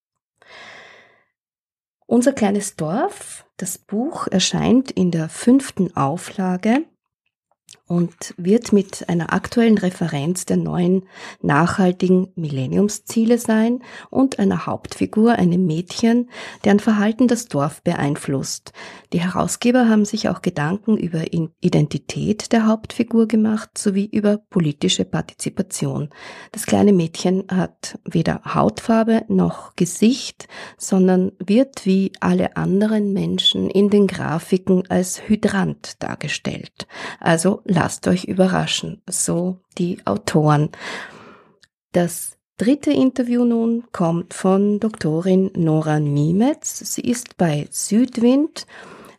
[2.07, 6.85] Unser kleines Dorf, das Buch erscheint in der fünften Auflage
[7.89, 11.07] und wird mit einer aktuellen Referenz der neuen
[11.41, 16.29] nachhaltigen Millenniumsziele sein und einer Hauptfigur, einem Mädchen,
[16.63, 18.73] deren Verhalten das Dorf beeinflusst.
[19.11, 26.09] Die Herausgeber haben sich auch Gedanken über Identität der Hauptfigur gemacht sowie über politische Partizipation.
[26.51, 30.47] Das kleine Mädchen hat weder Hautfarbe noch Gesicht,
[30.77, 36.87] sondern wird wie alle anderen Menschen in den Grafiken als Hydrant dargestellt.
[37.19, 40.69] Also lasst euch überraschen, so die Autoren.
[41.93, 46.93] Das dritte Interview nun kommt von Doktorin Nora Niemetz.
[46.93, 48.67] Sie ist bei Südwind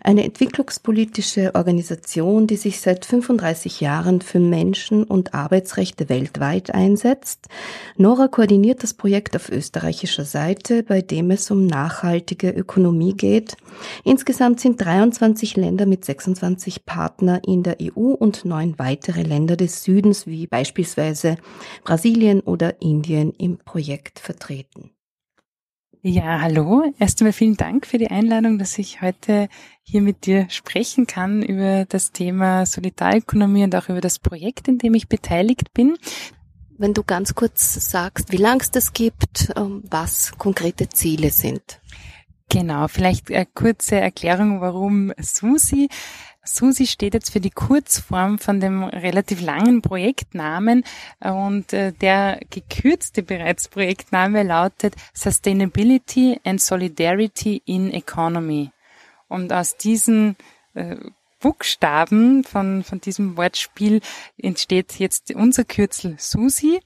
[0.02, 7.48] eine entwicklungspolitische Organisation, die sich seit 35 Jahren für Menschen- und Arbeitsrechte weltweit einsetzt.
[7.96, 13.56] Nora koordiniert das Projekt auf österreichischer Seite, bei dem es um nachhaltige Ökonomie geht.
[14.04, 19.84] Insgesamt sind 23 Länder mit 26 Partner in der EU und neun weitere Länder des
[19.84, 21.36] Südens wie beispielsweise
[21.84, 24.90] Brasilien oder Indien im Projekt vertreten.
[26.02, 26.94] Ja, hallo.
[26.98, 29.50] Erst einmal vielen Dank für die Einladung, dass ich heute
[29.82, 34.78] hier mit dir sprechen kann über das Thema Solidarökonomie und auch über das Projekt, in
[34.78, 35.98] dem ich beteiligt bin.
[36.78, 41.82] Wenn du ganz kurz sagst, wie lang es das gibt, ähm, was konkrete Ziele sind.
[42.48, 45.90] Genau, vielleicht eine kurze Erklärung, warum Susi.
[46.42, 50.84] Susi steht jetzt für die Kurzform von dem relativ langen Projektnamen
[51.20, 58.70] und äh, der gekürzte bereits Projektname lautet Sustainability and Solidarity in Economy.
[59.28, 60.36] Und aus diesen
[60.74, 60.96] äh,
[61.40, 64.00] Buchstaben von, von diesem Wortspiel
[64.36, 66.80] entsteht jetzt unser Kürzel Susi.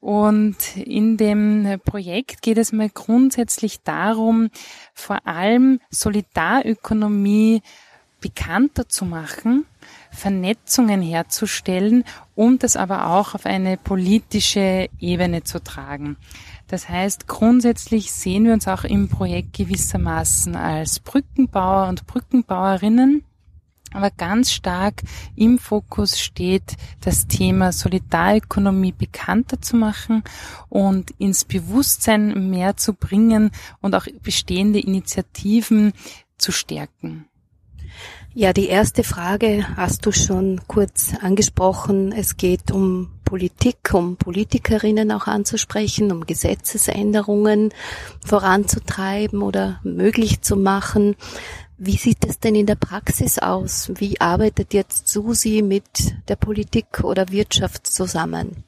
[0.00, 4.48] Und in dem Projekt geht es mal grundsätzlich darum,
[4.94, 7.60] vor allem Solidarökonomie
[8.20, 9.66] bekannter zu machen,
[10.10, 12.04] Vernetzungen herzustellen
[12.34, 16.16] und das aber auch auf eine politische Ebene zu tragen.
[16.68, 23.24] Das heißt, grundsätzlich sehen wir uns auch im Projekt gewissermaßen als Brückenbauer und Brückenbauerinnen.
[23.92, 25.02] Aber ganz stark
[25.34, 30.22] im Fokus steht das Thema Solidarökonomie bekannter zu machen
[30.68, 35.92] und ins Bewusstsein mehr zu bringen und auch bestehende Initiativen
[36.38, 37.26] zu stärken.
[38.32, 42.12] Ja, die erste Frage hast du schon kurz angesprochen.
[42.12, 47.74] Es geht um Politik, um Politikerinnen auch anzusprechen, um Gesetzesänderungen
[48.24, 51.16] voranzutreiben oder möglich zu machen.
[51.76, 53.90] Wie sieht es denn in der Praxis aus?
[53.96, 58.62] Wie arbeitet jetzt Susi mit der Politik oder Wirtschaft zusammen?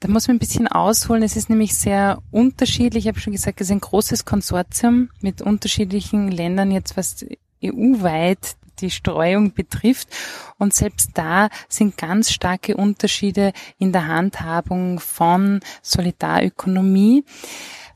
[0.00, 1.22] Da muss man ein bisschen ausholen.
[1.22, 3.06] Es ist nämlich sehr unterschiedlich.
[3.06, 7.24] Ich habe schon gesagt, es ist ein großes Konsortium mit unterschiedlichen Ländern jetzt fast
[7.62, 10.08] EU-weit die Streuung betrifft.
[10.58, 17.24] Und selbst da sind ganz starke Unterschiede in der Handhabung von Solidarökonomie.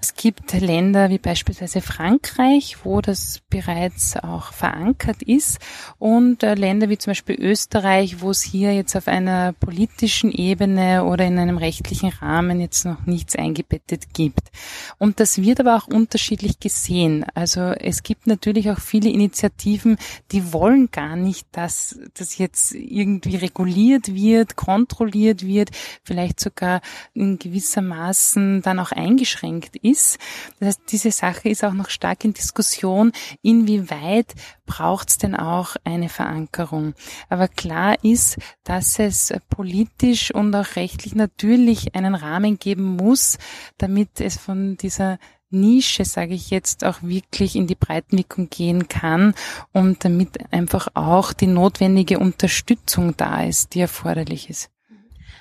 [0.04, 5.60] Es gibt Länder wie beispielsweise Frankreich, wo das bereits auch verankert ist
[6.00, 11.04] und äh, Länder wie zum Beispiel Österreich, wo es hier jetzt auf einer politischen Ebene
[11.04, 14.50] oder in einem rechtlichen Rahmen jetzt noch nichts eingebettet gibt.
[14.98, 17.24] Und das wird aber auch unterschiedlich gesehen.
[17.34, 19.98] Also es gibt natürlich auch viele Initiativen,
[20.32, 25.70] die wollen gar nicht, dass das jetzt irgendwie reguliert wird, kontrolliert wird,
[26.02, 26.80] vielleicht sogar
[27.14, 30.18] in gewissermaßen dann auch eingeschränkt ist ist.
[30.58, 34.34] Das heißt, diese Sache ist auch noch stark in Diskussion, inwieweit
[34.66, 36.94] braucht es denn auch eine Verankerung.
[37.28, 43.38] Aber klar ist, dass es politisch und auch rechtlich natürlich einen Rahmen geben muss,
[43.78, 45.18] damit es von dieser
[45.52, 49.34] Nische, sage ich jetzt, auch wirklich in die Breitenwirkung gehen kann
[49.72, 54.70] und damit einfach auch die notwendige Unterstützung da ist, die erforderlich ist.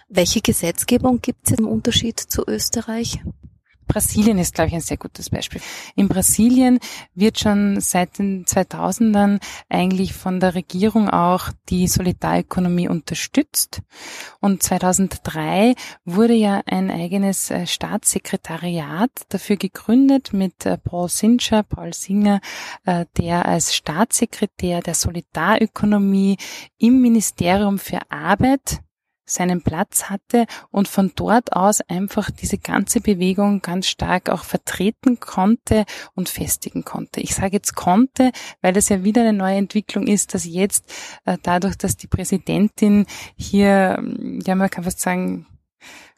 [0.09, 3.21] Welche Gesetzgebung gibt es im Unterschied zu Österreich?
[3.91, 5.59] Brasilien ist, glaube ich, ein sehr gutes Beispiel.
[5.95, 6.79] In Brasilien
[7.13, 13.81] wird schon seit den 2000ern eigentlich von der Regierung auch die Solidarökonomie unterstützt.
[14.39, 15.75] Und 2003
[16.05, 22.39] wurde ja ein eigenes äh, Staatssekretariat dafür gegründet mit äh, Paul Singer, Paul Singer,
[22.85, 26.37] äh, der als Staatssekretär der Solidarökonomie
[26.77, 28.79] im Ministerium für Arbeit
[29.31, 35.19] seinen Platz hatte und von dort aus einfach diese ganze Bewegung ganz stark auch vertreten
[35.19, 37.21] konnte und festigen konnte.
[37.21, 40.93] Ich sage jetzt konnte, weil das ja wieder eine neue Entwicklung ist, dass jetzt
[41.25, 44.03] äh, dadurch, dass die Präsidentin hier,
[44.45, 45.45] ja man kann fast sagen,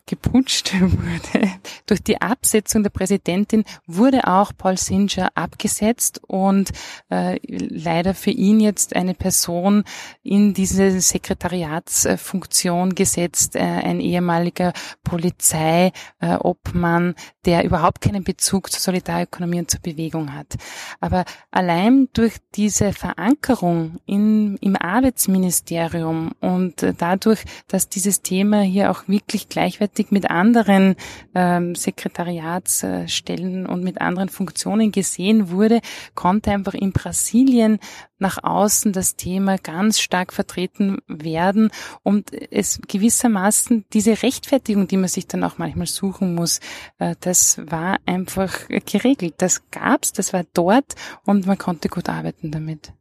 [0.06, 1.50] geputscht wurde.
[1.86, 6.72] Durch die Absetzung der Präsidentin wurde auch Paul Singer abgesetzt und
[7.10, 9.84] äh, leider für ihn jetzt eine Person
[10.22, 17.13] in diese Sekretariatsfunktion gesetzt, äh, ein ehemaliger Polizeiobmann, äh,
[17.45, 20.56] der überhaupt keinen Bezug zur Solidarökonomie und zur Bewegung hat.
[20.99, 29.08] Aber allein durch diese Verankerung in, im Arbeitsministerium und dadurch, dass dieses Thema hier auch
[29.08, 30.95] wirklich gleichwertig mit anderen
[31.36, 35.82] ähm, Sekretariatsstellen und mit anderen Funktionen gesehen wurde,
[36.15, 37.79] konnte einfach in Brasilien
[38.23, 41.69] nach außen das Thema ganz stark vertreten werden
[42.01, 46.60] und es gewissermaßen diese Rechtfertigung, die man sich dann auch manchmal suchen muss,
[46.99, 49.34] äh, das war einfach geregelt.
[49.39, 50.93] Das gab's, das war dort
[51.26, 52.93] und man konnte gut arbeiten damit.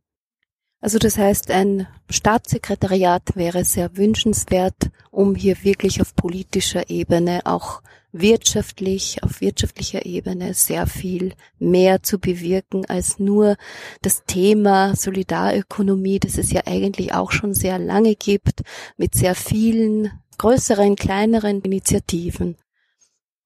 [0.81, 7.83] Also das heißt, ein Staatssekretariat wäre sehr wünschenswert, um hier wirklich auf politischer Ebene, auch
[8.11, 13.57] wirtschaftlich, auf wirtschaftlicher Ebene sehr viel mehr zu bewirken als nur
[14.01, 18.63] das Thema Solidarökonomie, das es ja eigentlich auch schon sehr lange gibt,
[18.97, 22.57] mit sehr vielen größeren, kleineren Initiativen.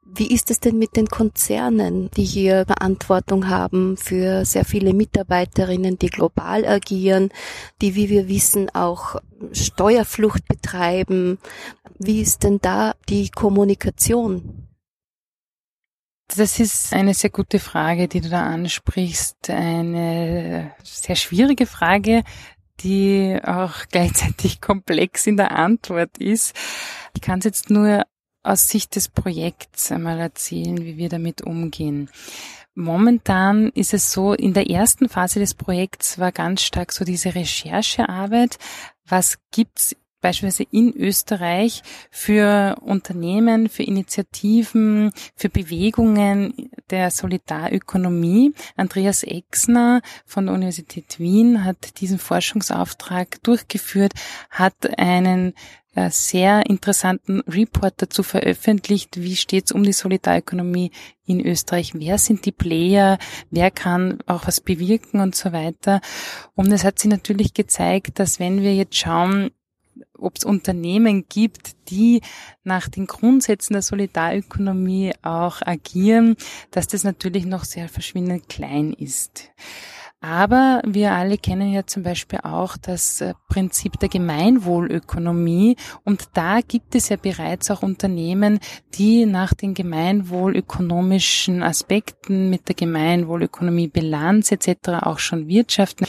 [0.09, 5.99] Wie ist es denn mit den Konzernen, die hier Verantwortung haben für sehr viele Mitarbeiterinnen,
[5.99, 7.31] die global agieren,
[7.83, 9.16] die, wie wir wissen, auch
[9.53, 11.38] Steuerflucht betreiben?
[11.99, 14.69] Wie ist denn da die Kommunikation?
[16.35, 19.51] Das ist eine sehr gute Frage, die du da ansprichst.
[19.51, 22.25] Eine sehr schwierige Frage,
[22.81, 26.55] die auch gleichzeitig komplex in der Antwort ist.
[27.14, 28.05] Ich kann es jetzt nur
[28.46, 32.09] aus Sicht des Projekts einmal erzählen, wie wir damit umgehen.
[32.74, 37.35] Momentan ist es so, in der ersten Phase des Projekts war ganz stark so diese
[37.35, 38.59] Recherchearbeit.
[39.06, 48.52] Was gibt's beispielsweise in Österreich für Unternehmen, für Initiativen, für Bewegungen der Solidarökonomie.
[48.76, 54.14] Andreas Exner von der Universität Wien hat diesen Forschungsauftrag durchgeführt,
[54.50, 55.54] hat einen
[56.11, 60.90] sehr interessanten Report dazu veröffentlicht, wie steht es um die Solidarökonomie
[61.24, 63.18] in Österreich, wer sind die Player,
[63.50, 66.00] wer kann auch was bewirken und so weiter.
[66.54, 69.50] Und es hat sich natürlich gezeigt, dass wenn wir jetzt schauen,
[70.18, 72.20] ob es Unternehmen gibt, die
[72.64, 76.37] nach den Grundsätzen der Solidarökonomie auch agieren,
[76.70, 79.50] dass das natürlich noch sehr verschwindend klein ist.
[80.20, 86.61] Aber wir alle kennen ja zum Beispiel auch das äh, Prinzip der Gemeinwohlökonomie und da
[86.66, 88.59] gibt es ja bereits auch Unternehmen,
[88.94, 95.02] die nach den gemeinwohlökonomischen Aspekten mit der Gemeinwohlökonomie Bilanz etc.
[95.02, 96.07] auch schon wirtschaften.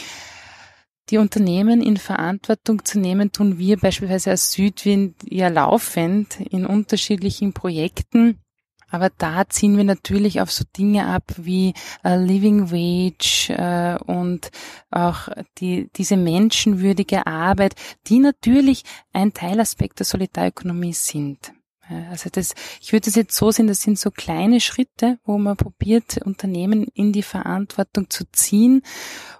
[1.10, 7.52] Die Unternehmen in Verantwortung zu nehmen, tun wir beispielsweise als Südwind ja laufend in unterschiedlichen
[7.52, 8.38] Projekten
[8.90, 11.74] Aber da ziehen wir natürlich auf so Dinge ab wie
[12.04, 14.50] äh, Living Wage äh, und
[14.90, 17.74] auch die, diese menschenwürdige Arbeit,
[18.06, 21.52] die natürlich ein Teilaspekt der Solidarökonomie sind.
[22.10, 25.56] Also das, ich würde es jetzt so sehen, das sind so kleine Schritte, wo man
[25.56, 28.82] probiert, Unternehmen in die Verantwortung zu ziehen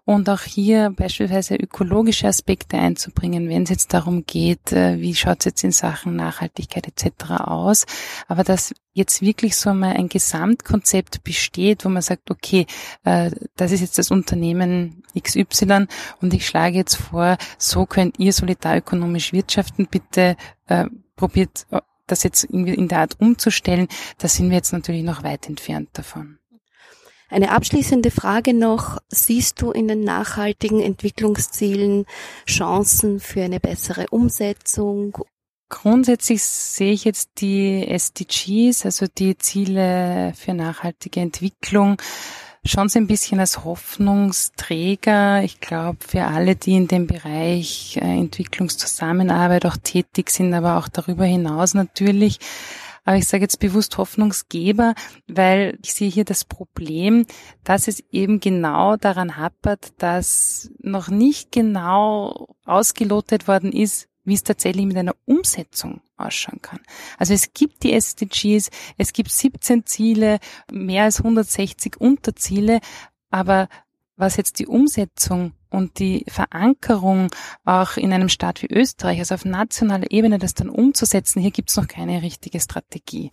[0.05, 5.41] und auch hier beispielsweise ökologische Aspekte einzubringen, wenn es jetzt darum geht, äh, wie schaut
[5.41, 7.33] es jetzt in Sachen Nachhaltigkeit etc.
[7.41, 7.85] aus.
[8.27, 12.67] Aber dass jetzt wirklich so mal ein Gesamtkonzept besteht, wo man sagt, okay,
[13.05, 15.87] äh, das ist jetzt das Unternehmen XY
[16.23, 21.67] und ich schlage jetzt vor, so könnt ihr solidarökonomisch wirtschaften, bitte äh, probiert
[22.09, 25.91] das jetzt irgendwie in der Art umzustellen, da sind wir jetzt natürlich noch weit entfernt
[25.93, 26.39] davon.
[27.31, 28.99] Eine abschließende Frage noch.
[29.09, 32.07] Siehst du in den nachhaltigen Entwicklungszielen
[32.47, 35.19] Chancen für eine bessere Umsetzung?
[35.69, 42.01] Grundsätzlich sehe ich jetzt die SDGs, also die Ziele für nachhaltige Entwicklung,
[42.65, 45.43] schon so ein bisschen als Hoffnungsträger.
[45.43, 50.89] Ich glaube, für alle, die in dem Bereich äh, Entwicklungszusammenarbeit auch tätig sind, aber auch
[50.89, 52.39] darüber hinaus natürlich.
[53.05, 54.95] Aber ich sage jetzt bewusst Hoffnungsgeber,
[55.27, 57.25] weil ich sehe hier das Problem,
[57.65, 64.45] dass es eben genau daran hapert, dass noch nicht genau ausgelotet worden ist, wie es
[64.45, 66.81] tatsächlich mit einer Umsetzung ausschauen kann.
[67.19, 70.39] Also es gibt die SDGs, es gibt 17 Ziele,
[70.71, 72.81] mehr als 160 Unterziele,
[73.31, 73.69] aber
[74.17, 77.29] was jetzt die Umsetzung und die Verankerung
[77.65, 81.71] auch in einem Staat wie Österreich, also auf nationaler Ebene, das dann umzusetzen, hier gibt
[81.71, 83.31] es noch keine richtige Strategie.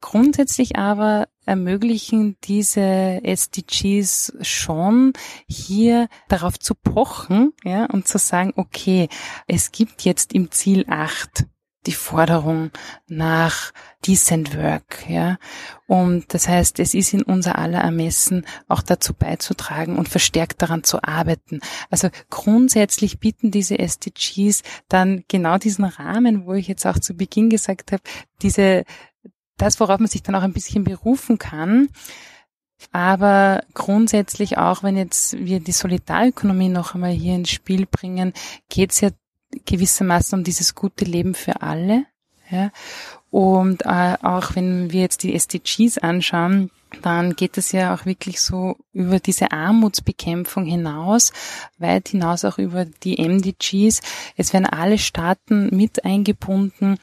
[0.00, 5.12] Grundsätzlich aber ermöglichen diese SDGs schon,
[5.48, 9.08] hier darauf zu pochen ja, und zu sagen, okay,
[9.46, 11.46] es gibt jetzt im Ziel 8
[11.86, 12.70] die Forderung
[13.06, 13.72] nach
[14.06, 15.38] decent work, ja.
[15.86, 20.84] Und das heißt, es ist in unser aller Ermessen auch dazu beizutragen und verstärkt daran
[20.84, 21.60] zu arbeiten.
[21.90, 27.50] Also grundsätzlich bieten diese SDGs dann genau diesen Rahmen, wo ich jetzt auch zu Beginn
[27.50, 28.02] gesagt habe,
[28.42, 28.84] diese
[29.56, 31.88] das, worauf man sich dann auch ein bisschen berufen kann.
[32.92, 38.32] Aber grundsätzlich auch, wenn jetzt wir die Solidarökonomie noch einmal hier ins Spiel bringen,
[38.68, 39.10] geht es ja
[39.64, 42.04] gewissermaßen um dieses gute Leben für alle.
[42.50, 42.70] Ja?
[43.30, 46.70] Und äh, auch wenn wir jetzt die SDGs anschauen,
[47.02, 51.32] dann geht es ja auch wirklich so über diese Armutsbekämpfung hinaus,
[51.78, 54.00] weit hinaus auch über die MDGs.
[54.36, 56.98] Es werden alle Staaten mit eingebunden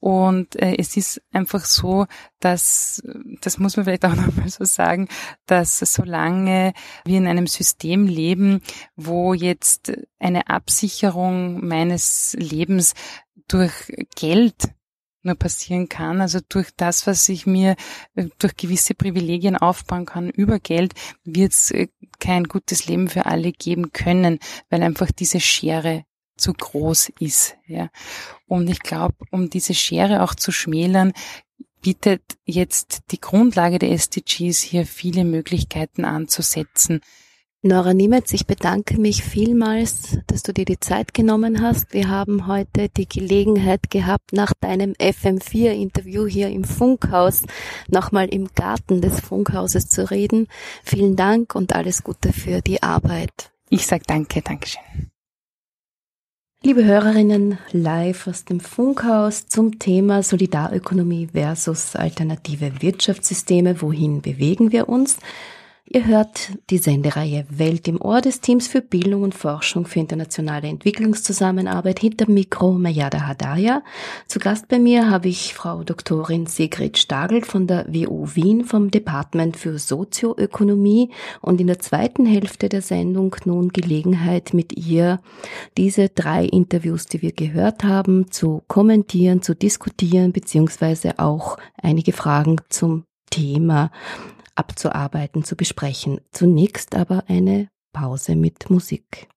[0.00, 2.06] und äh, es ist einfach so,
[2.40, 3.02] dass,
[3.40, 5.08] das muss man vielleicht auch nochmal so sagen,
[5.46, 6.72] dass solange
[7.04, 8.60] wir in einem System leben,
[8.96, 12.94] wo jetzt eine Absicherung meines Lebens
[13.48, 13.72] durch
[14.14, 14.68] Geld
[15.22, 17.74] nur passieren kann, also durch das, was ich mir
[18.14, 21.88] äh, durch gewisse Privilegien aufbauen kann über Geld, wird es äh,
[22.20, 24.38] kein gutes Leben für alle geben können,
[24.70, 26.04] weil einfach diese Schere
[26.38, 27.56] zu groß ist.
[27.66, 27.90] Ja.
[28.46, 31.12] Und ich glaube, um diese Schere auch zu schmälern,
[31.80, 37.00] bietet jetzt die Grundlage der SDGs hier viele Möglichkeiten anzusetzen.
[37.60, 41.92] Nora Niemetz, ich bedanke mich vielmals, dass du dir die Zeit genommen hast.
[41.92, 47.42] Wir haben heute die Gelegenheit gehabt, nach deinem FM4-Interview hier im Funkhaus
[47.88, 50.46] nochmal im Garten des Funkhauses zu reden.
[50.84, 53.50] Vielen Dank und alles Gute für die Arbeit.
[53.70, 55.10] Ich sage danke, Dankeschön.
[56.68, 63.80] Liebe Hörerinnen, live aus dem Funkhaus zum Thema Solidarökonomie versus alternative Wirtschaftssysteme.
[63.80, 65.16] Wohin bewegen wir uns?
[65.90, 70.68] Ihr hört die Sendereihe Welt im Ohr des Teams für Bildung und Forschung für internationale
[70.68, 73.82] Entwicklungszusammenarbeit hinter Mikro Mayada Hadaya.
[74.26, 78.90] Zu Gast bei mir habe ich Frau Doktorin Sigrid Stagel von der WU Wien vom
[78.90, 85.20] Department für Sozioökonomie und in der zweiten Hälfte der Sendung nun Gelegenheit mit ihr
[85.78, 92.56] diese drei Interviews, die wir gehört haben, zu kommentieren, zu diskutieren beziehungsweise auch einige Fragen
[92.68, 93.90] zum Thema
[94.58, 96.20] abzuarbeiten, zu besprechen.
[96.32, 99.28] Zunächst aber eine Pause mit Musik.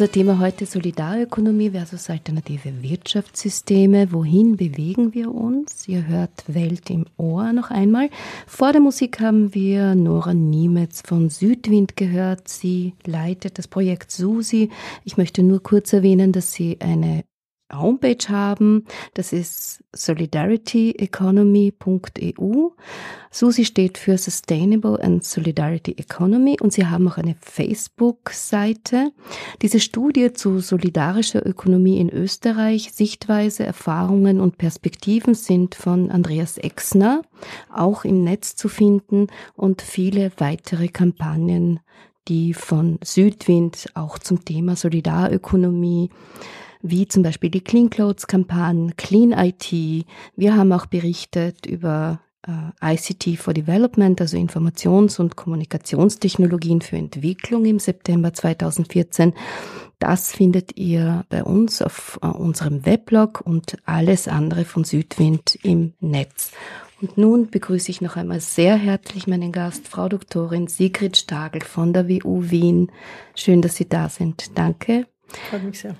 [0.00, 4.10] Unser Thema heute Solidarökonomie versus alternative Wirtschaftssysteme.
[4.12, 5.86] Wohin bewegen wir uns?
[5.88, 8.08] Ihr hört Welt im Ohr noch einmal.
[8.46, 12.48] Vor der Musik haben wir Nora Niemetz von Südwind gehört.
[12.48, 14.70] Sie leitet das Projekt SUSI.
[15.04, 17.24] Ich möchte nur kurz erwähnen, dass sie eine
[17.72, 18.84] Homepage haben.
[19.14, 22.70] Das ist solidarityeconomy.eu.
[23.32, 29.12] SUSI steht für Sustainable and Solidarity Economy und sie haben auch eine Facebook-Seite.
[29.62, 37.22] Diese Studie zu solidarischer Ökonomie in Österreich, Sichtweise, Erfahrungen und Perspektiven sind von Andreas Exner
[37.72, 41.80] auch im Netz zu finden und viele weitere Kampagnen,
[42.28, 46.10] die von Südwind auch zum Thema Solidarökonomie
[46.82, 49.72] wie zum Beispiel die Clean Clothes Kampagne, Clean IT.
[50.36, 57.64] Wir haben auch berichtet über äh, ICT for Development, also Informations- und Kommunikationstechnologien für Entwicklung
[57.64, 59.34] im September 2014.
[59.98, 65.92] Das findet ihr bei uns auf äh, unserem Weblog und alles andere von Südwind im
[66.00, 66.52] Netz.
[67.02, 71.92] Und nun begrüße ich noch einmal sehr herzlich meinen Gast, Frau Doktorin Sigrid Stagel von
[71.92, 72.92] der WU Wien.
[73.34, 74.58] Schön, dass Sie da sind.
[74.58, 75.06] Danke.
[75.48, 75.96] Freut mich sehr.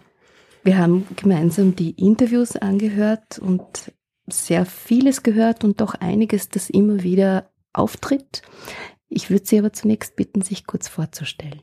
[0.63, 3.93] Wir haben gemeinsam die Interviews angehört und
[4.27, 8.43] sehr vieles gehört und doch einiges, das immer wieder auftritt.
[9.09, 11.63] Ich würde Sie aber zunächst bitten, sich kurz vorzustellen.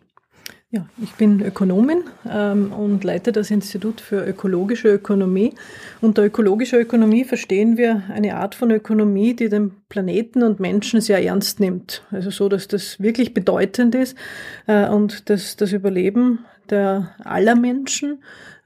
[0.69, 5.53] Ja, ich bin Ökonomin ähm, und leite das Institut für ökologische Ökonomie.
[6.01, 11.23] Unter ökologischer Ökonomie verstehen wir eine Art von Ökonomie, die den Planeten und Menschen sehr
[11.23, 12.03] ernst nimmt.
[12.11, 14.17] Also so, dass das wirklich bedeutend ist
[14.65, 16.39] äh, und dass das Überleben
[16.69, 18.21] der aller Menschen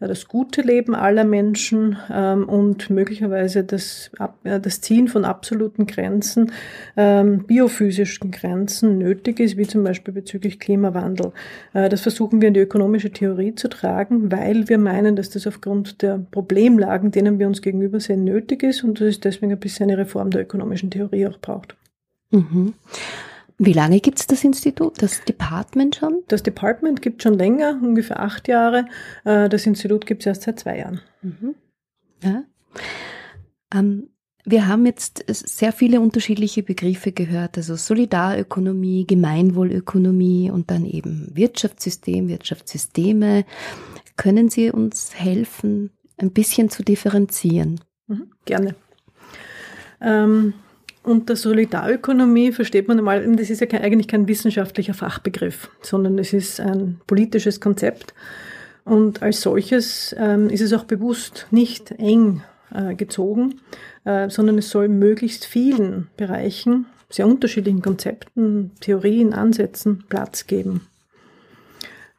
[0.08, 4.12] das gute Leben aller Menschen ähm, und möglicherweise das,
[4.44, 6.52] äh, das Ziehen von absoluten Grenzen,
[6.98, 11.32] ähm, biophysischen Grenzen nötig ist, wie zum Beispiel bezüglich Klimawandel.
[11.74, 15.48] Äh, das versuchen wir in die ökonomische Theorie zu tragen, weil wir meinen, dass das
[15.48, 19.60] aufgrund der Problemlagen, denen wir uns gegenüber sehen, nötig ist und dass es deswegen ein
[19.60, 21.76] bisschen eine Reform der ökonomischen Theorie auch braucht.
[22.32, 22.74] Mhm.
[23.64, 26.24] Wie lange gibt es das Institut, das Department schon?
[26.28, 28.88] Das Department gibt schon länger, ungefähr acht Jahre.
[29.24, 31.00] Äh, das Institut gibt es erst seit zwei Jahren.
[31.22, 31.54] Mhm.
[32.24, 32.44] Ja.
[33.72, 34.10] Ähm,
[34.46, 42.30] wir haben jetzt sehr viele unterschiedliche Begriffe gehört, also Solidarökonomie, Gemeinwohlökonomie und dann eben Wirtschaftssystem,
[42.30, 43.46] Wirtschaftssysteme.
[44.18, 47.80] Können Sie uns helfen, ein bisschen zu differenzieren?
[48.08, 48.74] Mhm, gerne.
[50.02, 50.56] Ähm,
[51.04, 56.34] unter Solidarökonomie versteht man einmal, das ist ja kein, eigentlich kein wissenschaftlicher Fachbegriff, sondern es
[56.34, 58.14] ist ein politisches Konzept.
[58.84, 62.44] Und als solches ähm, ist es auch bewusst nicht eng
[62.74, 63.62] äh, gezogen,
[64.06, 70.88] äh, sondern es soll möglichst vielen Bereichen, sehr unterschiedlichen Konzepten, Theorien, Ansätzen Platz geben.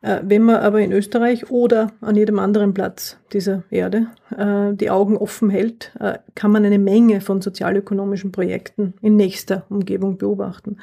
[0.03, 4.91] Äh, wenn man aber in Österreich oder an jedem anderen Platz dieser Erde äh, die
[4.91, 10.79] Augen offen hält, äh, kann man eine Menge von sozialökonomischen Projekten in nächster Umgebung beobachten.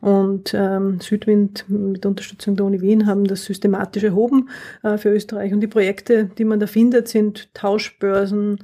[0.00, 4.48] Und ähm, Südwind mit Unterstützung der Uni Wien haben das systematisch erhoben
[4.96, 5.52] für Österreich.
[5.52, 8.58] Und die Projekte, die man da findet, sind Tauschbörsen,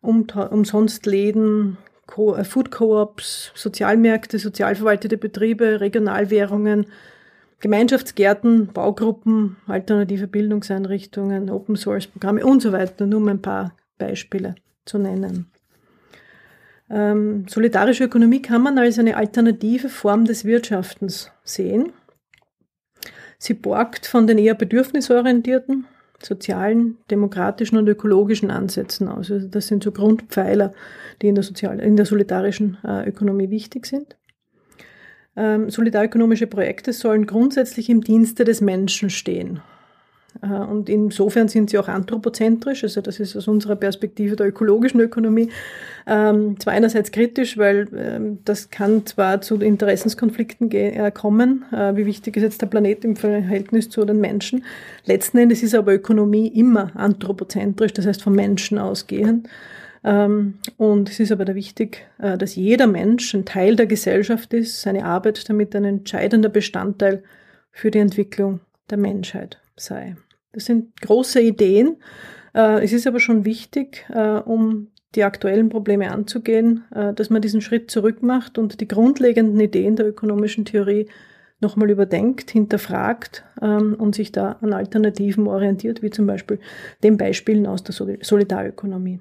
[0.00, 1.76] um, umsonst Läden,
[2.08, 6.86] Food Co-ops, Sozialmärkte, sozialverwaltete Betriebe, Regionalwährungen,
[7.62, 14.56] Gemeinschaftsgärten, Baugruppen, alternative Bildungseinrichtungen, Open Source Programme und so weiter, nur um ein paar Beispiele
[14.84, 15.46] zu nennen.
[16.90, 21.92] Ähm, solidarische Ökonomie kann man als eine alternative Form des Wirtschaftens sehen.
[23.38, 25.86] Sie borgt von den eher bedürfnisorientierten,
[26.20, 29.30] sozialen, demokratischen und ökologischen Ansätzen aus.
[29.30, 30.74] Also das sind so Grundpfeiler,
[31.22, 34.16] die in der, sozial in der solidarischen äh, Ökonomie wichtig sind.
[35.36, 39.60] Ähm, solidarökonomische Projekte sollen grundsätzlich im Dienste des Menschen stehen.
[40.42, 45.00] Äh, und insofern sind sie auch anthropozentrisch, also das ist aus unserer Perspektive der ökologischen
[45.00, 45.50] Ökonomie
[46.06, 52.06] ähm, zwar einerseits kritisch, weil ähm, das kann zwar zu Interessenskonflikten äh, kommen, äh, wie
[52.06, 54.64] wichtig ist jetzt der Planet im Verhältnis zu den Menschen.
[55.04, 59.48] Letzten Endes ist aber Ökonomie immer anthropozentrisch, das heißt vom Menschen ausgehend.
[60.04, 64.52] Ähm, und es ist aber da wichtig, äh, dass jeder Mensch ein Teil der Gesellschaft
[64.52, 67.22] ist, seine Arbeit damit ein entscheidender Bestandteil
[67.70, 70.16] für die Entwicklung der Menschheit sei.
[70.52, 71.96] Das sind große Ideen.
[72.54, 77.60] Äh, es ist aber schon wichtig, äh, um die aktuellen Probleme anzugehen, dass man diesen
[77.60, 81.06] Schritt zurück macht und die grundlegenden Ideen der ökonomischen Theorie
[81.60, 86.60] nochmal überdenkt, hinterfragt ähm, und sich da an Alternativen orientiert, wie zum Beispiel
[87.02, 89.20] den Beispielen aus der Solidarökonomie.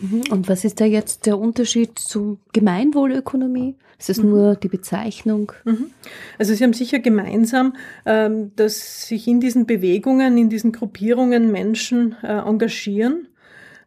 [0.00, 0.22] Mhm.
[0.30, 3.76] Und was ist da jetzt der Unterschied zur Gemeinwohlökonomie?
[3.98, 4.30] Ist es mhm.
[4.30, 5.52] nur die Bezeichnung?
[5.64, 5.90] Mhm.
[6.38, 7.74] Also Sie haben sicher gemeinsam,
[8.06, 13.28] ähm, dass sich in diesen Bewegungen, in diesen Gruppierungen Menschen äh, engagieren,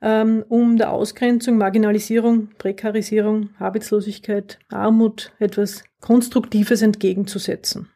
[0.01, 7.89] ähm, um der Ausgrenzung, Marginalisierung, Prekarisierung, Arbeitslosigkeit, Armut etwas Konstruktives entgegenzusetzen.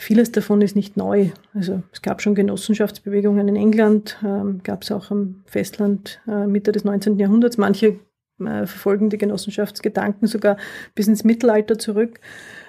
[0.00, 1.28] Vieles davon ist nicht neu.
[1.52, 6.72] Also es gab schon Genossenschaftsbewegungen in England, ähm, gab es auch am Festland äh, Mitte
[6.72, 7.18] des 19.
[7.18, 7.58] Jahrhunderts.
[7.58, 7.98] Manche
[8.38, 10.56] äh, verfolgen die Genossenschaftsgedanken sogar
[10.94, 12.18] bis ins Mittelalter zurück.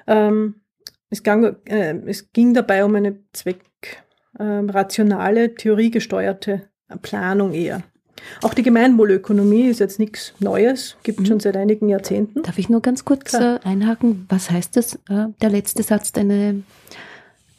[0.08, 0.56] Ähm,
[1.10, 6.64] es, gang, äh, es, ging dabei um eine zweckrationale, ähm, theoriegesteuerte
[7.02, 7.82] Planung eher.
[8.42, 11.28] Auch die Gemeinwohlökonomie ist jetzt nichts Neues, gibt mhm.
[11.28, 12.44] schon seit einigen Jahrzehnten.
[12.44, 13.62] Darf ich nur ganz kurz Klar.
[13.64, 14.26] Äh, einhaken?
[14.28, 16.64] Was heißt das, äh, der letzte Satz, deine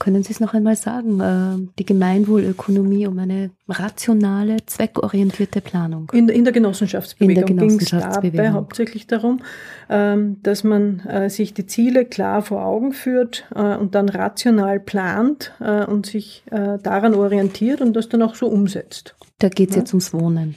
[0.02, 1.20] können Sie es noch einmal sagen?
[1.20, 6.10] Äh, die Gemeinwohlökonomie um eine rationale, zweckorientierte Planung.
[6.12, 8.20] In, in der Genossenschaftsbewegung, in der Genossenschaftsbewegung.
[8.22, 9.42] ging es dabei hauptsächlich darum,
[9.88, 14.80] ähm, dass man äh, sich die Ziele klar vor Augen führt äh, und dann rational
[14.80, 19.14] plant und sich daran orientiert und das dann auch so umsetzt.
[19.38, 19.82] Da geht es ja?
[19.82, 20.56] jetzt ums Wohnen.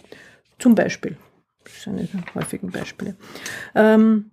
[0.58, 1.18] Zum Beispiel.
[1.64, 3.16] Das ist eine der häufigen Beispiele.
[3.76, 4.32] Ähm,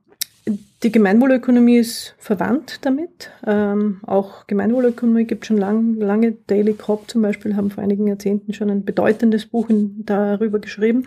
[0.82, 3.30] die Gemeinwohlökonomie ist verwandt damit.
[3.46, 6.32] Ähm, auch Gemeinwohlökonomie gibt schon lang, lange.
[6.46, 11.06] Daily Crop zum Beispiel haben vor einigen Jahrzehnten schon ein bedeutendes Buch in, darüber geschrieben.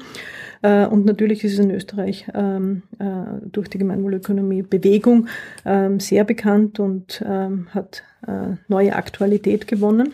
[0.62, 5.28] Äh, und natürlich ist es in Österreich ähm, äh, durch die Gemeinwohlökonomie Bewegung
[5.66, 10.14] ähm, sehr bekannt und ähm, hat äh, neue Aktualität gewonnen.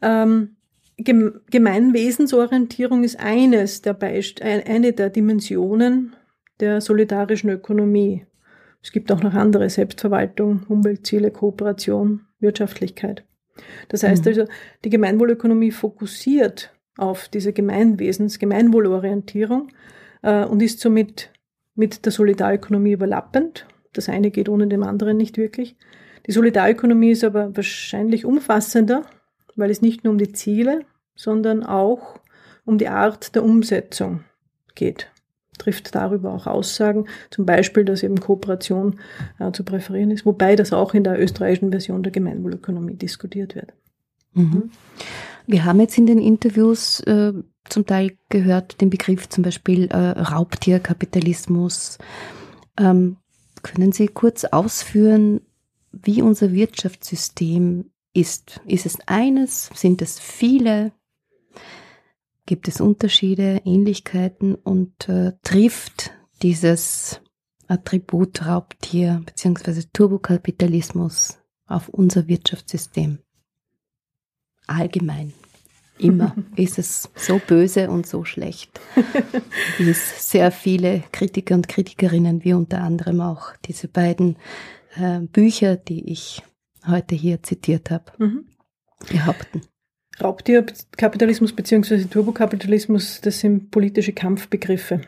[0.00, 0.56] Ähm,
[0.98, 6.16] Gemeinwesensorientierung ist eines der Beist eine der Dimensionen
[6.60, 8.26] der solidarischen Ökonomie.
[8.82, 13.24] Es gibt auch noch andere Selbstverwaltung, Umweltziele, Kooperation, Wirtschaftlichkeit.
[13.88, 14.28] Das heißt mhm.
[14.28, 14.44] also,
[14.84, 19.68] die Gemeinwohlökonomie fokussiert auf diese Gemeinwesens, Gemeinwohlorientierung
[20.22, 21.30] äh, und ist somit
[21.74, 23.66] mit der Solidarökonomie überlappend.
[23.92, 25.76] Das eine geht ohne dem anderen nicht wirklich.
[26.26, 29.04] Die Solidarökonomie ist aber wahrscheinlich umfassender,
[29.56, 30.80] weil es nicht nur um die Ziele,
[31.14, 32.18] sondern auch
[32.64, 34.24] um die Art der Umsetzung
[34.74, 35.10] geht
[35.58, 38.98] trifft darüber auch Aussagen, zum Beispiel, dass eben Kooperation
[39.38, 43.72] äh, zu präferieren ist, wobei das auch in der österreichischen Version der Gemeinwohlökonomie diskutiert wird.
[44.34, 44.70] Mhm.
[45.46, 47.32] Wir haben jetzt in den Interviews äh,
[47.68, 51.98] zum Teil gehört den Begriff zum Beispiel äh, Raubtierkapitalismus.
[52.78, 53.16] Ähm,
[53.62, 55.40] können Sie kurz ausführen,
[55.92, 58.60] wie unser Wirtschaftssystem ist?
[58.66, 59.70] Ist es eines?
[59.74, 60.92] Sind es viele?
[62.46, 67.20] Gibt es Unterschiede, Ähnlichkeiten und äh, trifft dieses
[67.66, 69.82] Attribut Raubtier bzw.
[69.92, 73.18] Turbokapitalismus auf unser Wirtschaftssystem?
[74.68, 75.32] Allgemein.
[75.98, 78.80] Immer ist es so böse und so schlecht,
[79.78, 84.36] wie es sehr viele Kritiker und Kritikerinnen, wie unter anderem auch diese beiden
[84.94, 86.42] äh, Bücher, die ich
[86.86, 88.46] heute hier zitiert habe, mhm.
[89.08, 89.62] behaupten.
[90.22, 92.04] Raubtierkapitalismus bzw.
[92.04, 95.00] Turbokapitalismus, das sind politische Kampfbegriffe.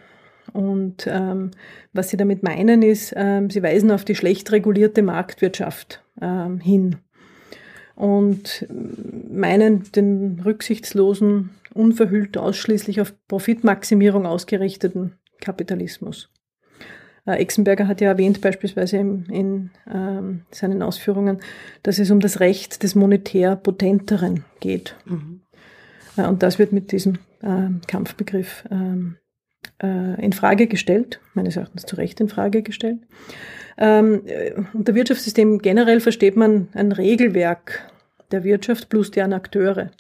[0.52, 1.50] Und ähm,
[1.92, 6.96] was Sie damit meinen ist, ähm, Sie weisen auf die schlecht regulierte Marktwirtschaft ähm, hin
[7.94, 8.66] und
[9.28, 16.30] meinen den rücksichtslosen, unverhüllt ausschließlich auf Profitmaximierung ausgerichteten Kapitalismus.
[17.28, 21.40] Äh, Exenberger hat ja erwähnt, beispielsweise in, in ähm, seinen Ausführungen,
[21.82, 24.96] dass es um das Recht des monetär Potenteren geht.
[25.04, 25.42] Mhm.
[26.16, 29.16] Äh, und das wird mit diesem äh, Kampfbegriff ähm,
[29.82, 33.00] äh, in Frage gestellt, meines Erachtens zu Recht in Frage gestellt.
[33.76, 37.92] Ähm, äh, unter Wirtschaftssystem generell versteht man ein Regelwerk
[38.30, 39.90] der Wirtschaft plus deren Akteure.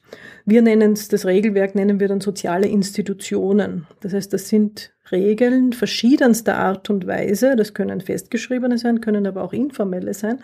[0.44, 3.86] Wir nennen es, das Regelwerk nennen wir dann soziale Institutionen.
[4.00, 7.56] Das heißt, das sind Regeln verschiedenster Art und Weise.
[7.56, 10.40] Das können festgeschriebene sein, können aber auch informelle sein.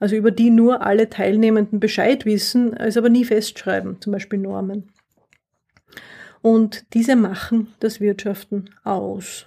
[0.00, 4.90] Also über die nur alle Teilnehmenden Bescheid wissen, es aber nie festschreiben, zum Beispiel Normen.
[6.42, 9.46] Und diese machen das Wirtschaften aus.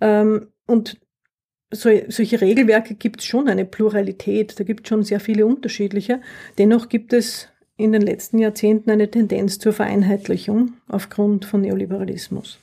[0.00, 0.98] Ähm, und
[1.72, 6.20] so, solche Regelwerke gibt es schon eine Pluralität, da gibt es schon sehr viele unterschiedliche.
[6.58, 12.58] Dennoch gibt es in den letzten Jahrzehnten eine Tendenz zur Vereinheitlichung aufgrund von Neoliberalismus.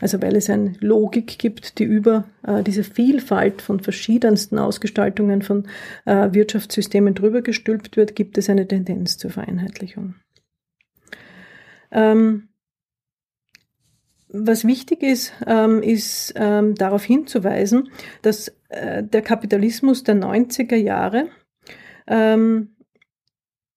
[0.00, 5.68] Also weil es eine Logik gibt, die über äh, diese Vielfalt von verschiedensten Ausgestaltungen von
[6.04, 10.16] äh, Wirtschaftssystemen drüber gestülpt wird, gibt es eine Tendenz zur Vereinheitlichung.
[11.92, 12.48] Ähm,
[14.32, 17.90] was wichtig ist, ähm, ist ähm, darauf hinzuweisen,
[18.22, 21.28] dass äh, der Kapitalismus der 90er Jahre
[22.06, 22.74] ähm,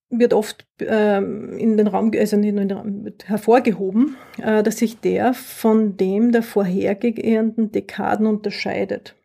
[0.10, 5.34] wird oft ähm, in den Raum, also in den Raum hervorgehoben, äh, dass sich der
[5.34, 9.16] von dem der vorhergehenden Dekaden unterscheidet.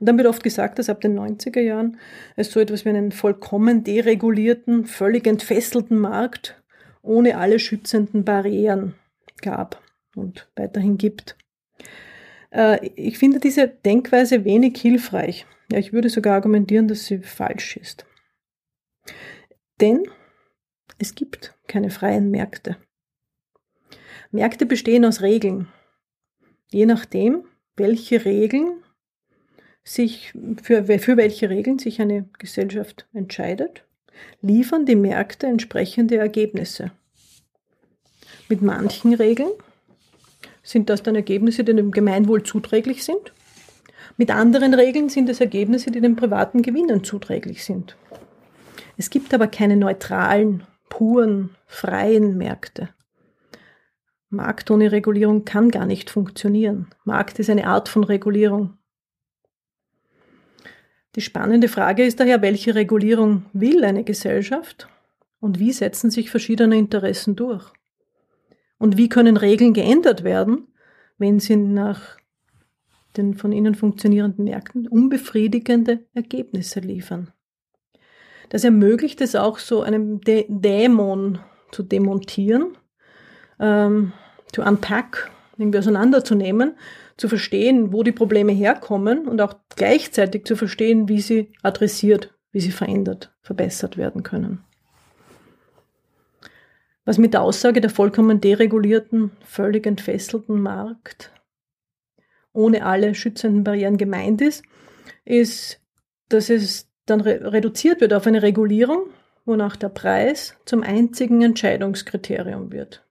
[0.00, 1.98] Und dann wird oft gesagt, dass ab den 90er Jahren
[2.36, 6.62] es so etwas wie einen vollkommen deregulierten, völlig entfesselten Markt
[7.02, 8.94] ohne alle schützenden Barrieren
[9.40, 9.81] gab
[10.16, 11.36] und weiterhin gibt.
[12.50, 15.46] Äh, ich finde diese Denkweise wenig hilfreich.
[15.70, 18.06] Ja, ich würde sogar argumentieren, dass sie falsch ist.
[19.80, 20.04] Denn
[20.98, 22.76] es gibt keine freien Märkte.
[24.30, 25.68] Märkte bestehen aus Regeln.
[26.70, 27.44] Je nachdem,
[27.76, 28.82] welche Regeln
[29.84, 30.32] sich,
[30.62, 33.84] für, für welche Regeln sich eine Gesellschaft entscheidet,
[34.40, 36.92] liefern die Märkte entsprechende Ergebnisse.
[38.48, 39.52] Mit manchen Regeln
[40.62, 43.32] sind das dann Ergebnisse, die dem Gemeinwohl zuträglich sind.
[44.16, 47.96] Mit anderen Regeln sind es Ergebnisse, die den privaten Gewinnern zuträglich sind.
[48.96, 52.90] Es gibt aber keine neutralen, puren, freien Märkte.
[54.28, 56.88] Markt ohne Regulierung kann gar nicht funktionieren.
[57.04, 58.78] Markt ist eine Art von Regulierung.
[61.16, 64.88] Die spannende Frage ist daher, welche Regulierung will eine Gesellschaft
[65.40, 67.70] und wie setzen sich verschiedene Interessen durch?
[68.82, 70.66] Und wie können Regeln geändert werden,
[71.16, 72.16] wenn sie nach
[73.16, 77.30] den von ihnen funktionierenden Märkten unbefriedigende Ergebnisse liefern?
[78.48, 81.38] Das ermöglicht es auch so einem Dä Dämon
[81.70, 82.76] zu demontieren,
[83.60, 84.14] ähm,
[84.52, 86.74] zu unpack, irgendwie auseinanderzunehmen,
[87.16, 92.60] zu verstehen, wo die Probleme herkommen und auch gleichzeitig zu verstehen, wie sie adressiert, wie
[92.60, 94.64] sie verändert, verbessert werden können
[97.04, 101.32] was mit der Aussage der vollkommen deregulierten, völlig entfesselten Markt
[102.52, 104.62] ohne alle schützenden Barrieren gemeint ist,
[105.24, 105.80] ist,
[106.28, 109.06] dass es dann re reduziert wird auf eine Regulierung,
[109.44, 113.04] wonach der Preis zum einzigen Entscheidungskriterium wird.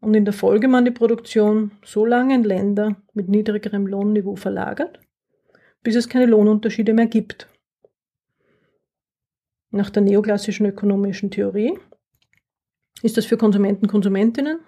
[0.00, 4.98] Und in der Folge man die Produktion so lange in Länder mit niedrigerem Lohnniveau verlagert,
[5.84, 7.48] bis es keine Lohnunterschiede mehr gibt.
[9.70, 11.78] Nach der neoklassischen ökonomischen Theorie
[13.00, 14.60] ist das für Konsumenten, Konsumentinnen?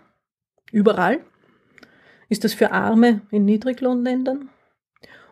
[0.73, 1.21] Überall?
[2.29, 4.49] Ist das für Arme in Niedriglohnländern?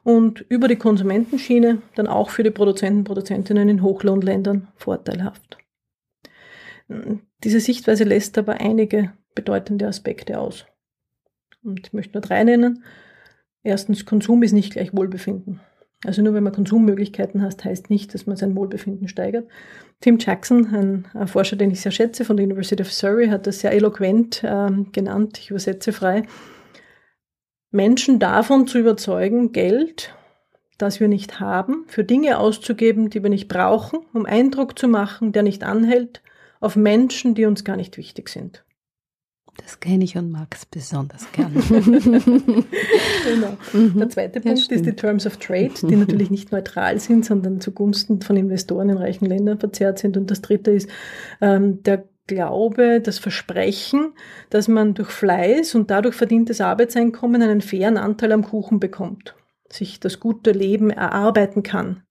[0.05, 5.59] Und über die Konsumentenschiene dann auch für die Produzenten, Produzentinnen in Hochlohnländern vorteilhaft.
[7.45, 10.67] Diese Sichtweise lässt aber einige bedeutende Aspekte aus.
[11.63, 12.85] Und ich möchte nur drei nennen.
[13.63, 15.61] Erstens, Konsum ist nicht gleich Wohlbefinden.
[16.05, 19.47] Also nur wenn man Konsummöglichkeiten hat, heißt nicht, dass man sein Wohlbefinden steigert.
[20.01, 23.61] Tim Jackson, ein Forscher, den ich sehr schätze, von der University of Surrey, hat das
[23.61, 26.25] sehr eloquent äh, genannt, ich übersetze frei,
[27.71, 30.15] Menschen davon zu überzeugen, Geld,
[30.77, 35.33] das wir nicht haben, für Dinge auszugeben, die wir nicht brauchen, um Eindruck zu machen,
[35.33, 36.21] der nicht anhält,
[36.61, 38.65] auf Menschen, die uns gar nicht wichtig sind.
[39.59, 41.53] Das kenne ich und mag es besonders gern.
[43.25, 43.57] genau.
[43.73, 43.99] Mhm.
[43.99, 47.61] Der zweite Punkt ja, ist die Terms of Trade, die natürlich nicht neutral sind, sondern
[47.61, 50.17] zugunsten von Investoren in reichen Ländern verzerrt sind.
[50.17, 50.89] Und das dritte ist
[51.43, 54.15] ähm, der Glaube, das Versprechen,
[54.49, 59.35] dass man durch Fleiß und dadurch verdientes Arbeitseinkommen einen fairen Anteil am Kuchen bekommt,
[59.69, 62.05] sich das gute Leben erarbeiten kann.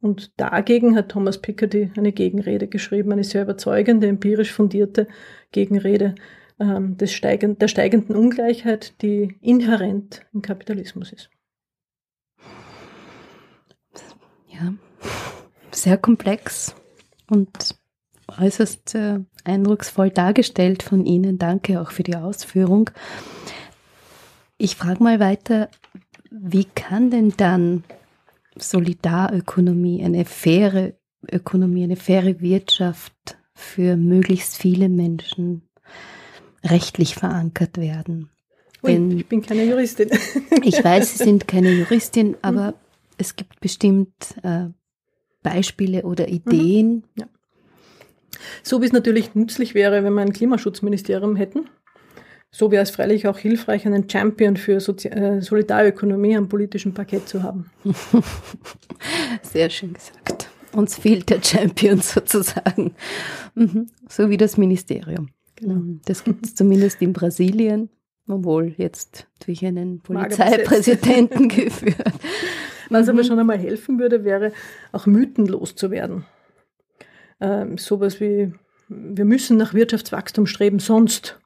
[0.00, 5.08] Und dagegen hat Thomas Piketty eine Gegenrede geschrieben, eine sehr überzeugende, empirisch fundierte
[5.50, 6.14] Gegenrede
[6.58, 11.30] ähm, des steigend, der steigenden Ungleichheit, die inhärent im Kapitalismus ist.
[14.48, 14.74] Ja,
[15.72, 16.74] sehr komplex
[17.28, 17.76] und
[18.38, 21.38] äußerst äh, eindrucksvoll dargestellt von Ihnen.
[21.38, 22.90] Danke auch für die Ausführung.
[24.56, 25.68] Ich frage mal weiter,
[26.30, 27.84] wie kann denn dann
[28.56, 30.94] Solidarökonomie, eine faire
[31.30, 35.62] Ökonomie, eine faire Wirtschaft für möglichst viele Menschen
[36.64, 38.30] rechtlich verankert werden.
[38.82, 40.10] Ui, Denn ich bin keine Juristin.
[40.62, 42.36] ich weiß, Sie sind keine Juristin, mhm.
[42.42, 42.74] aber mhm.
[43.18, 44.66] es gibt bestimmt äh,
[45.42, 46.94] Beispiele oder Ideen.
[46.94, 47.02] Mhm.
[47.16, 47.26] Ja.
[48.62, 51.68] So wie es natürlich nützlich wäre, wenn wir ein Klimaschutzministerium hätten.
[52.50, 57.28] So wäre es freilich auch hilfreich, einen Champion für Sozi äh, Solidarökonomie am politischen Parkett
[57.28, 57.70] zu haben.
[59.42, 60.50] Sehr schön gesagt.
[60.72, 62.94] Uns fehlt der Champion sozusagen.
[63.54, 63.88] Mhm.
[64.08, 65.30] So wie das Ministerium.
[65.56, 65.74] Genau.
[65.74, 66.00] Mhm.
[66.04, 67.90] Das gibt es zumindest in Brasilien,
[68.28, 72.14] obwohl jetzt durch einen Polizeipräsidenten geführt.
[72.90, 73.26] Was aber mhm.
[73.26, 74.52] schon einmal helfen würde, wäre
[74.92, 76.24] auch Mythen loszuwerden.
[77.40, 78.52] Ähm, sowas wie,
[78.88, 81.40] wir müssen nach Wirtschaftswachstum streben, sonst.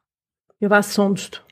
[0.60, 1.44] Ja, was sonst?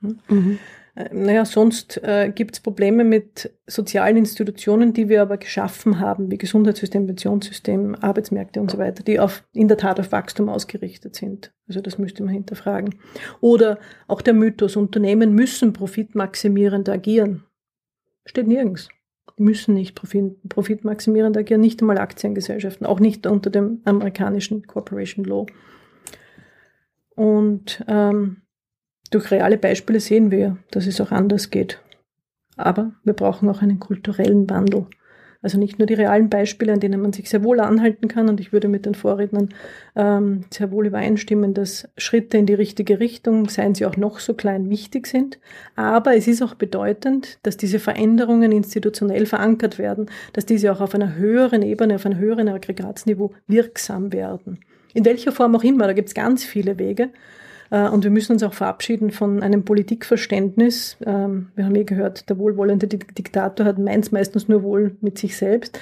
[0.00, 0.18] Hm?
[0.28, 0.58] Mhm.
[0.96, 6.30] Äh, naja, sonst äh, gibt es Probleme mit sozialen Institutionen, die wir aber geschaffen haben,
[6.30, 11.14] wie Gesundheitssystem, Pensionssystem, Arbeitsmärkte und so weiter, die auf, in der Tat auf Wachstum ausgerichtet
[11.14, 11.52] sind.
[11.68, 12.96] Also das müsste man hinterfragen.
[13.40, 13.78] Oder
[14.08, 17.44] auch der Mythos, Unternehmen müssen profitmaximierend agieren.
[18.24, 18.88] Steht nirgends.
[19.38, 25.26] Die müssen nicht profit, profitmaximierend agieren, nicht einmal Aktiengesellschaften, auch nicht unter dem amerikanischen Corporation
[25.26, 25.44] Law.
[27.14, 28.42] Und ähm,
[29.10, 31.80] durch reale Beispiele sehen wir, dass es auch anders geht.
[32.56, 34.86] Aber wir brauchen auch einen kulturellen Wandel.
[35.42, 38.28] Also nicht nur die realen Beispiele, an denen man sich sehr wohl anhalten kann.
[38.28, 39.50] Und ich würde mit den Vorrednern
[39.94, 44.34] ähm, sehr wohl übereinstimmen, dass Schritte in die richtige Richtung, seien sie auch noch so
[44.34, 45.38] klein, wichtig sind.
[45.76, 50.94] Aber es ist auch bedeutend, dass diese Veränderungen institutionell verankert werden, dass diese auch auf
[50.94, 54.58] einer höheren Ebene, auf einem höheren Aggregatsniveau wirksam werden.
[54.94, 57.10] In welcher Form auch immer, da gibt es ganz viele Wege.
[57.70, 60.96] Äh, und wir müssen uns auch verabschieden von einem Politikverständnis.
[61.04, 65.36] Ähm, wir haben eh gehört, der wohlwollende Diktator hat meins meistens nur wohl mit sich
[65.36, 65.78] selbst,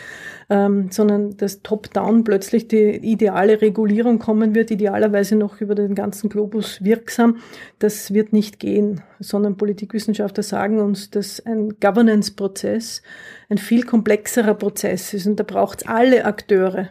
[0.50, 6.28] ähm, sondern dass top-down plötzlich die ideale Regulierung kommen wird, idealerweise noch über den ganzen
[6.28, 7.38] Globus wirksam.
[7.78, 13.02] Das wird nicht gehen, sondern Politikwissenschaftler sagen uns, dass ein Governance-Prozess
[13.48, 16.90] ein viel komplexerer Prozess ist und da braucht es alle Akteure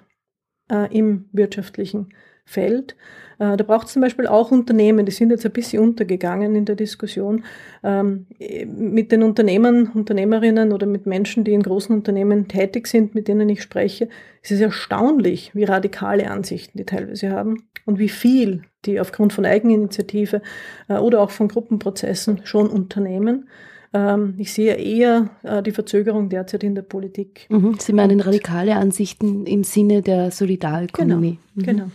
[0.72, 2.10] äh, im wirtschaftlichen
[2.46, 2.96] Feld.
[3.44, 6.66] Äh, da braucht es zum Beispiel auch Unternehmen, die sind jetzt ein bisschen untergegangen in
[6.66, 7.44] der Diskussion.
[7.84, 8.26] Ähm,
[8.66, 13.50] mit den Unternehmern, Unternehmerinnen oder mit Menschen, die in großen Unternehmen tätig sind, mit denen
[13.50, 14.08] ich spreche,
[14.42, 19.46] ist es erstaunlich, wie radikale Ansichten die teilweise haben und wie viel die aufgrund von
[19.46, 20.42] Eigeninitiative
[20.88, 23.50] äh, oder auch von Gruppenprozessen schon unternehmen.
[23.94, 27.48] Ähm, ich sehe eher äh, die Verzögerung derzeit in der Politik.
[27.50, 27.76] Mhm.
[27.80, 31.40] Sie meinen radikale Ansichten im Sinne der Solidarökonomie.
[31.56, 31.72] Genau.
[31.74, 31.78] Mhm.
[31.78, 31.92] genau.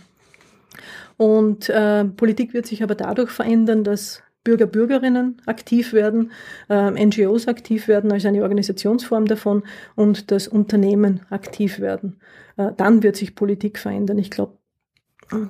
[1.19, 6.31] Und äh, Politik wird sich aber dadurch verändern, dass Bürger, Bürgerinnen aktiv werden,
[6.69, 9.63] äh, NGOs aktiv werden als eine Organisationsform davon
[9.97, 12.21] und dass Unternehmen aktiv werden.
[12.55, 14.17] Äh, dann wird sich Politik verändern.
[14.17, 14.53] Ich glaube,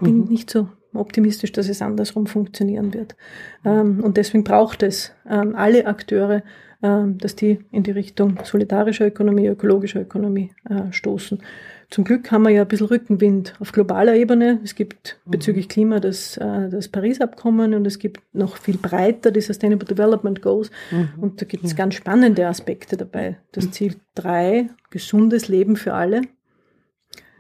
[0.02, 0.24] bin mhm.
[0.24, 3.16] nicht so optimistisch, dass es andersrum funktionieren wird.
[3.64, 6.42] Ähm, und deswegen braucht es ähm, alle Akteure,
[6.82, 11.44] ähm, dass die in die Richtung solidarischer Ökonomie, ökologischer Ökonomie äh, stoßen.
[11.90, 14.60] Zum Glück haben wir ja ein bisschen Rückenwind auf globaler Ebene.
[14.64, 15.32] Es gibt mhm.
[15.32, 20.40] bezüglich Klima das, äh, das Paris-Abkommen und es gibt noch viel breiter die Sustainable Development
[20.42, 20.70] Goals.
[20.92, 21.10] Mhm.
[21.20, 21.78] Und da gibt es ja.
[21.78, 23.40] ganz spannende Aspekte dabei.
[23.54, 23.72] Das mhm.
[23.72, 26.22] Ziel 3, gesundes Leben für alle.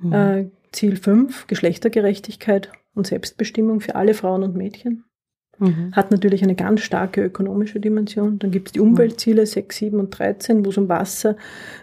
[0.01, 0.13] Mhm.
[0.13, 5.03] Äh, Ziel 5, Geschlechtergerechtigkeit und Selbstbestimmung für alle Frauen und Mädchen.
[5.59, 5.91] Mhm.
[5.93, 8.39] Hat natürlich eine ganz starke ökonomische Dimension.
[8.39, 11.35] Dann gibt es die Umweltziele 6, 7 und 13, wo es um Wasser,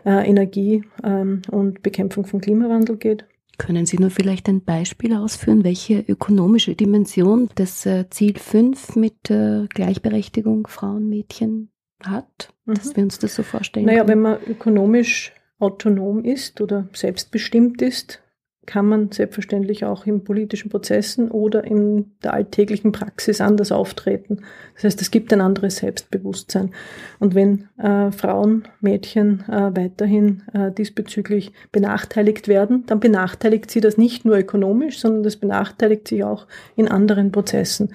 [0.05, 3.27] äh, Energie ähm, und Bekämpfung von Klimawandel geht.
[3.59, 9.31] Können Sie nur vielleicht ein Beispiel ausführen, welche ökonomische Dimension das äh, Ziel 5 mit
[9.31, 11.70] äh, Gleichberechtigung Frauen, Mädchen
[12.03, 12.74] hat, mhm.
[12.74, 13.87] dass wir uns das so vorstellen?
[13.87, 14.09] Naja, können?
[14.09, 18.22] wenn man ökonomisch autonom ist oder selbstbestimmt ist,
[18.67, 24.43] kann man selbstverständlich auch in politischen Prozessen oder in der alltäglichen Praxis anders auftreten.
[24.75, 26.73] Das heißt, es gibt ein anderes Selbstbewusstsein.
[27.19, 33.97] Und wenn äh, Frauen, Mädchen äh, weiterhin äh, diesbezüglich benachteiligt werden, dann benachteiligt sie das
[33.97, 37.95] nicht nur ökonomisch, sondern das benachteiligt sie auch in anderen Prozessen.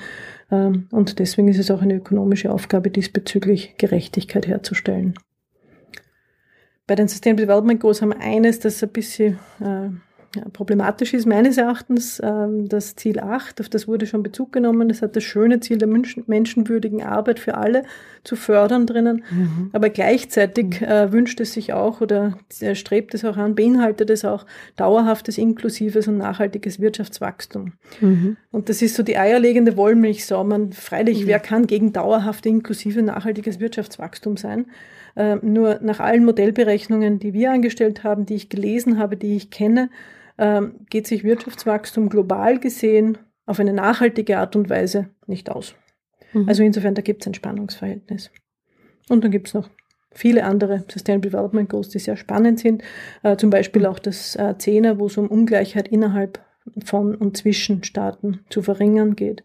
[0.51, 5.15] Ähm, und deswegen ist es auch eine ökonomische Aufgabe, diesbezüglich Gerechtigkeit herzustellen.
[6.88, 9.89] Bei den Sustainable Development Goals haben wir eines, das ein bisschen äh,
[10.53, 14.88] problematisch ist meines Erachtens ähm, das Ziel 8, auf das wurde schon Bezug genommen.
[14.88, 17.84] Das hat das schöne Ziel der Menschen, menschenwürdigen Arbeit für alle
[18.23, 19.23] zu fördern drinnen.
[19.29, 19.69] Mhm.
[19.73, 20.88] Aber gleichzeitig mhm.
[20.88, 24.45] äh, wünscht es sich auch oder äh, strebt es auch an, beinhaltet es auch
[24.77, 27.73] dauerhaftes, inklusives und nachhaltiges Wirtschaftswachstum.
[27.99, 28.38] Mhm.
[28.51, 30.43] Und das ist so die eierlegende Wollmilchsau.
[30.43, 34.67] Man, freilich, wer kann gegen dauerhaft, inklusive, nachhaltiges Wirtschaftswachstum sein?
[35.15, 39.49] Äh, nur nach allen Modellberechnungen, die wir angestellt haben, die ich gelesen habe, die ich
[39.49, 39.89] kenne,
[40.41, 45.75] ähm, geht sich Wirtschaftswachstum global gesehen auf eine nachhaltige Art und Weise nicht aus.
[46.33, 46.49] Mhm.
[46.49, 48.31] Also insofern, da gibt es ein Spannungsverhältnis.
[49.07, 49.69] Und dann gibt es noch
[50.11, 52.83] viele andere Sustainable Development Goals, die sehr spannend sind.
[53.23, 56.39] Äh, zum Beispiel auch das äh, Zehner, wo es um Ungleichheit innerhalb
[56.83, 59.43] von und zwischen Staaten zu verringern geht.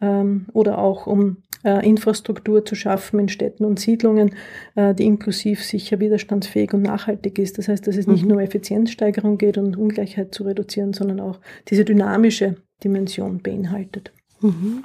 [0.00, 4.34] Ähm, oder auch um äh, Infrastruktur zu schaffen in Städten und Siedlungen,
[4.74, 7.58] äh, die inklusiv sicher widerstandsfähig und nachhaltig ist.
[7.58, 8.28] Das heißt, dass es nicht mhm.
[8.28, 14.12] nur um Effizienzsteigerung geht und Ungleichheit zu reduzieren, sondern auch diese dynamische Dimension beinhaltet.
[14.40, 14.84] Mhm.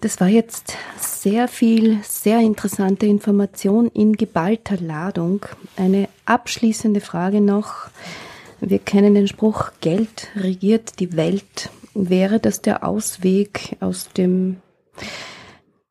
[0.00, 5.46] Das war jetzt sehr viel, sehr interessante Information in geballter Ladung.
[5.76, 7.88] Eine abschließende Frage noch.
[8.60, 11.70] Wir kennen den Spruch, Geld regiert die Welt.
[11.94, 14.58] Wäre das der Ausweg aus dem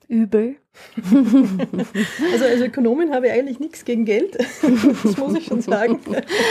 [0.07, 0.57] Übel,
[2.31, 4.37] also als Ökonomin habe ich eigentlich nichts gegen Geld,
[5.03, 5.99] das muss ich schon sagen.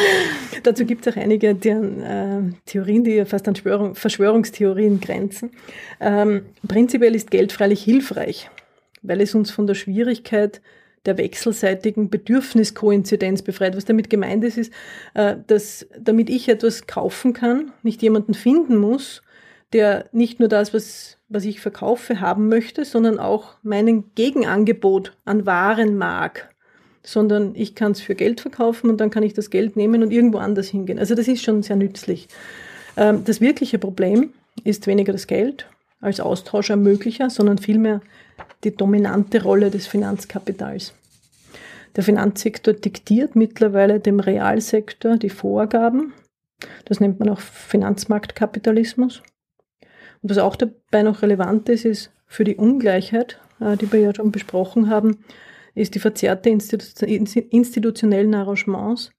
[0.62, 5.50] Dazu gibt es auch einige deren, äh, Theorien, die fast an Spörung, Verschwörungstheorien grenzen.
[6.00, 8.50] Ähm, prinzipiell ist Geld freilich hilfreich,
[9.02, 10.60] weil es uns von der Schwierigkeit
[11.06, 13.76] der wechselseitigen Bedürfniskoinzidenz befreit.
[13.76, 14.72] Was damit gemeint ist, ist,
[15.14, 19.22] äh, dass damit ich etwas kaufen kann, nicht jemanden finden muss,
[19.72, 25.46] der nicht nur das, was, was ich verkaufe, haben möchte, sondern auch meinen Gegenangebot an
[25.46, 26.54] Waren mag.
[27.02, 30.12] Sondern ich kann es für Geld verkaufen und dann kann ich das Geld nehmen und
[30.12, 30.98] irgendwo anders hingehen.
[30.98, 32.28] Also das ist schon sehr nützlich.
[32.96, 35.66] Ähm, das wirkliche Problem ist weniger das Geld
[36.00, 38.00] als Austauschermöglicher, sondern vielmehr
[38.64, 40.94] die dominante Rolle des Finanzkapitals.
[41.96, 46.12] Der Finanzsektor diktiert mittlerweile dem Realsektor die Vorgaben.
[46.84, 49.22] Das nennt man auch Finanzmarktkapitalismus.
[50.22, 54.14] Und was auch dabei noch relevant ist, ist für die Ungleichheit, äh, die wir ja
[54.14, 55.24] schon besprochen haben,
[55.74, 59.12] ist die verzerrte institutionellen Arrangements,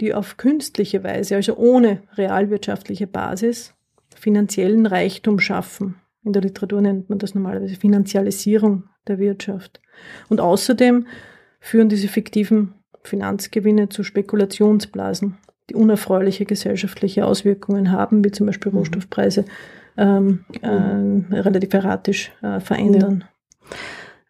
[0.00, 3.74] die auf künstliche Weise, also ohne realwirtschaftliche Basis,
[4.14, 5.96] finanziellen Reichtum schaffen.
[6.24, 9.80] In der Literatur nennt man das normalerweise Finanzialisierung der Wirtschaft.
[10.28, 11.06] Und außerdem
[11.60, 15.38] führen diese fiktiven Finanzgewinne zu Spekulationsblasen,
[15.70, 18.78] die unerfreuliche gesellschaftliche Auswirkungen haben, wie zum Beispiel mhm.
[18.78, 19.44] Rohstoffpreise
[19.98, 23.24] ähm, äh, relativ erratisch äh, verändern.
[23.70, 23.76] Ja.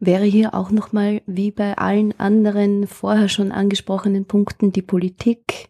[0.00, 5.68] Wäre hier auch nochmal, wie bei allen anderen vorher schon angesprochenen Punkten, die Politik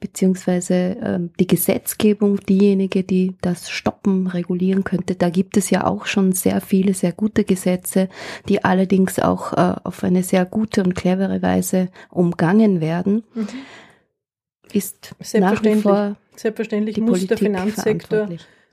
[0.00, 5.16] beziehungsweise äh, die Gesetzgebung diejenige, die das stoppen, regulieren könnte.
[5.16, 8.08] Da gibt es ja auch schon sehr viele, sehr gute Gesetze,
[8.48, 13.24] die allerdings auch äh, auf eine sehr gute und clevere Weise umgangen werden.
[13.34, 13.48] Mhm.
[14.72, 18.28] Ist nach wie vor Selbstverständlich muss Politik der Finanzsektor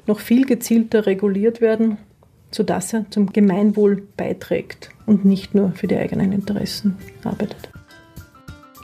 [0.08, 1.98] noch viel gezielter reguliert werden,
[2.52, 7.70] sodass er zum Gemeinwohl beiträgt und nicht nur für die eigenen Interessen arbeitet.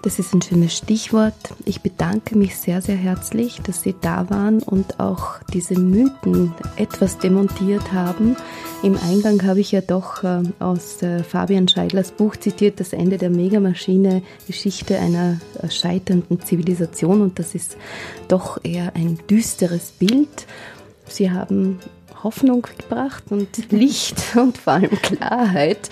[0.03, 1.35] Das ist ein schönes Stichwort.
[1.63, 7.19] Ich bedanke mich sehr, sehr herzlich, dass Sie da waren und auch diese Mythen etwas
[7.19, 8.35] demontiert haben.
[8.81, 13.19] Im Eingang habe ich ja doch äh, aus äh, Fabian Scheidlers Buch zitiert, das Ende
[13.19, 17.77] der Megamaschine, Geschichte einer äh, scheiternden Zivilisation und das ist
[18.27, 20.47] doch eher ein düsteres Bild.
[21.11, 21.79] Sie haben
[22.23, 25.89] Hoffnung gebracht und Licht und vor allem Klarheit.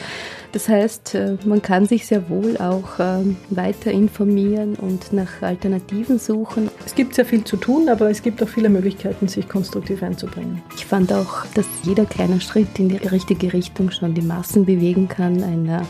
[0.52, 6.18] Das heißt, äh, man kann sich sehr wohl auch ähm, weiter informieren und nach Alternativen
[6.18, 6.72] suchen.
[6.86, 10.64] Es gibt sehr viel zu tun, aber es gibt auch viele Möglichkeiten, sich konstruktiv einzubringen.
[10.76, 15.08] Ich fand auch, dass jeder kleine Schritt in die richtige Richtung schon die Massen bewegen
[15.08, 15.44] kann.
[15.44, 15.82] Ein äh,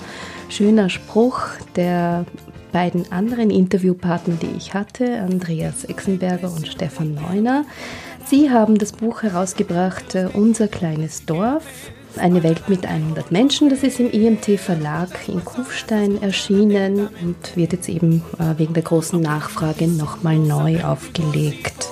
[0.50, 1.42] schöner Spruch
[1.78, 2.26] der
[2.74, 7.66] beiden anderen Interviewpartner, die ich hatte, Andreas Exenberger und Stefan Neuner.
[8.30, 11.64] Sie haben das Buch herausgebracht, äh, Unser kleines Dorf,
[12.16, 13.70] eine Welt mit 100 Menschen.
[13.70, 18.84] Das ist im IMT Verlag in Kufstein erschienen und wird jetzt eben äh, wegen der
[18.84, 21.88] großen Nachfrage nochmal neu aufgelegt,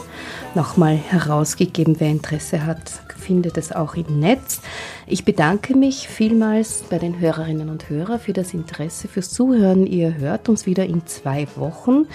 [0.54, 1.96] nochmal herausgegeben.
[2.00, 2.84] Wer Interesse hat,
[3.28, 4.62] findet es auch im Netz.
[5.06, 9.86] Ich bedanke mich vielmals bei den Hörerinnen und Hörern für das Interesse, fürs Zuhören.
[9.86, 12.06] Ihr hört uns wieder in zwei Wochen.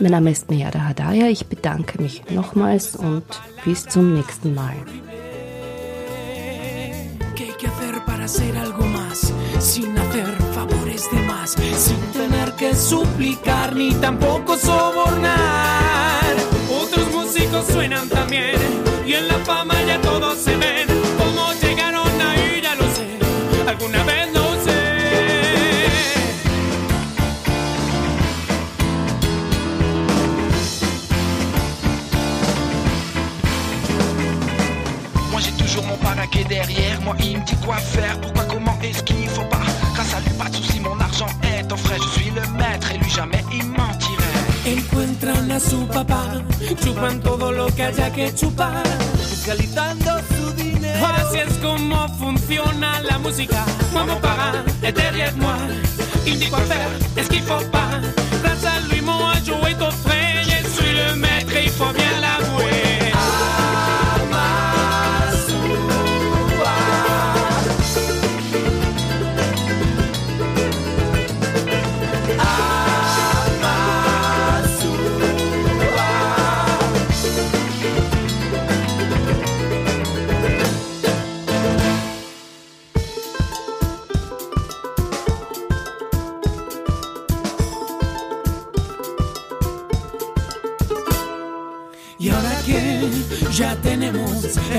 [0.00, 0.48] Mein Name ist
[0.78, 1.28] Meyada Hadaya.
[1.28, 3.24] Ich bedanke mich nochmals und
[3.64, 4.76] bis zum nächsten Mal.
[17.72, 18.54] suenan también
[19.04, 20.87] y en la fama ya todos se ven.
[36.36, 39.60] Est derrière moi, il me dit quoi faire, pourquoi, comment est-ce qu'il faut pas
[39.94, 41.98] Grâce à lui, pas de soucis, mon argent est ton frère.
[42.02, 44.38] Je suis le maître et lui jamais il mentirait.
[44.66, 46.24] Encuentran a su papá,
[46.82, 48.82] chupan todo lo que haya que chupar.
[49.16, 51.06] Fiscalizando su dinero.
[51.06, 53.64] Así es como funciona la música.
[53.92, 55.56] Moi, para est derrière moi.
[56.26, 57.88] Il dit quoi faire, est-ce qu'il faut pas.
[58.42, 60.42] Grâce à lui, moi, joué ton frère.
[60.42, 62.47] Je suis le maître, il faut bien l'avouer.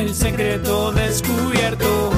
[0.10, 2.10] El secreto descubierto.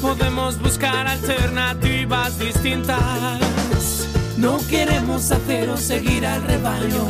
[0.00, 4.06] Podemos buscar alternativas distintas.
[4.36, 7.04] No queremos hacer o seguir al rebaño.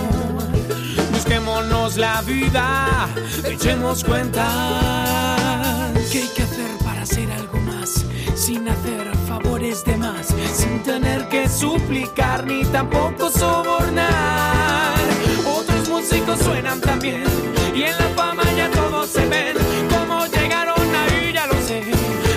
[1.12, 3.09] Busquémonos la vida,
[3.45, 4.49] echemos cuentas.
[6.11, 8.07] ¿Qué hay que hacer para hacer algo más?
[8.34, 14.95] Sin hacer favores de más, sin tener que suplicar ni tampoco sobornar.
[15.47, 17.24] Otros músicos suenan también
[17.74, 18.70] y en la fama ya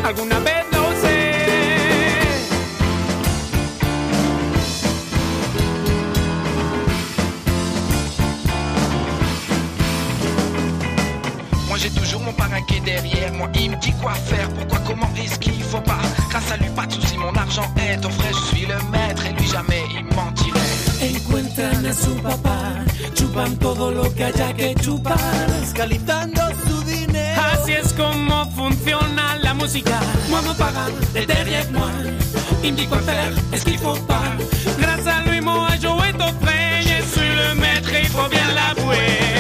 [0.05, 1.15] alguna vez lo sé.
[11.67, 14.79] Moi j'ai toujours mon parrain qui est derrière moi Il me dit quoi faire, pourquoi,
[14.85, 16.01] comment et ce qu'il faut pas?
[16.29, 19.25] Grâce à lui pas de soucis, mon argent est au frais Je suis le maître
[19.25, 20.59] et lui jamais il mentirait
[21.01, 22.57] Encuentran a su papá,
[23.15, 25.17] chupan todo lo que haya que chupar,
[25.61, 26.54] escalitando.
[27.37, 29.99] Así es como funciona la música.
[30.29, 31.91] Moi me pagan de derrière moi.
[32.63, 33.65] Il me dit quoi faire, est-ce
[34.07, 34.23] pas
[34.79, 36.81] Grâce à lui, moi, joué ton frein.
[36.81, 39.34] Je suis le maître, il faut bien l'avouer.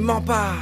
[0.00, 0.57] Ne mens pas.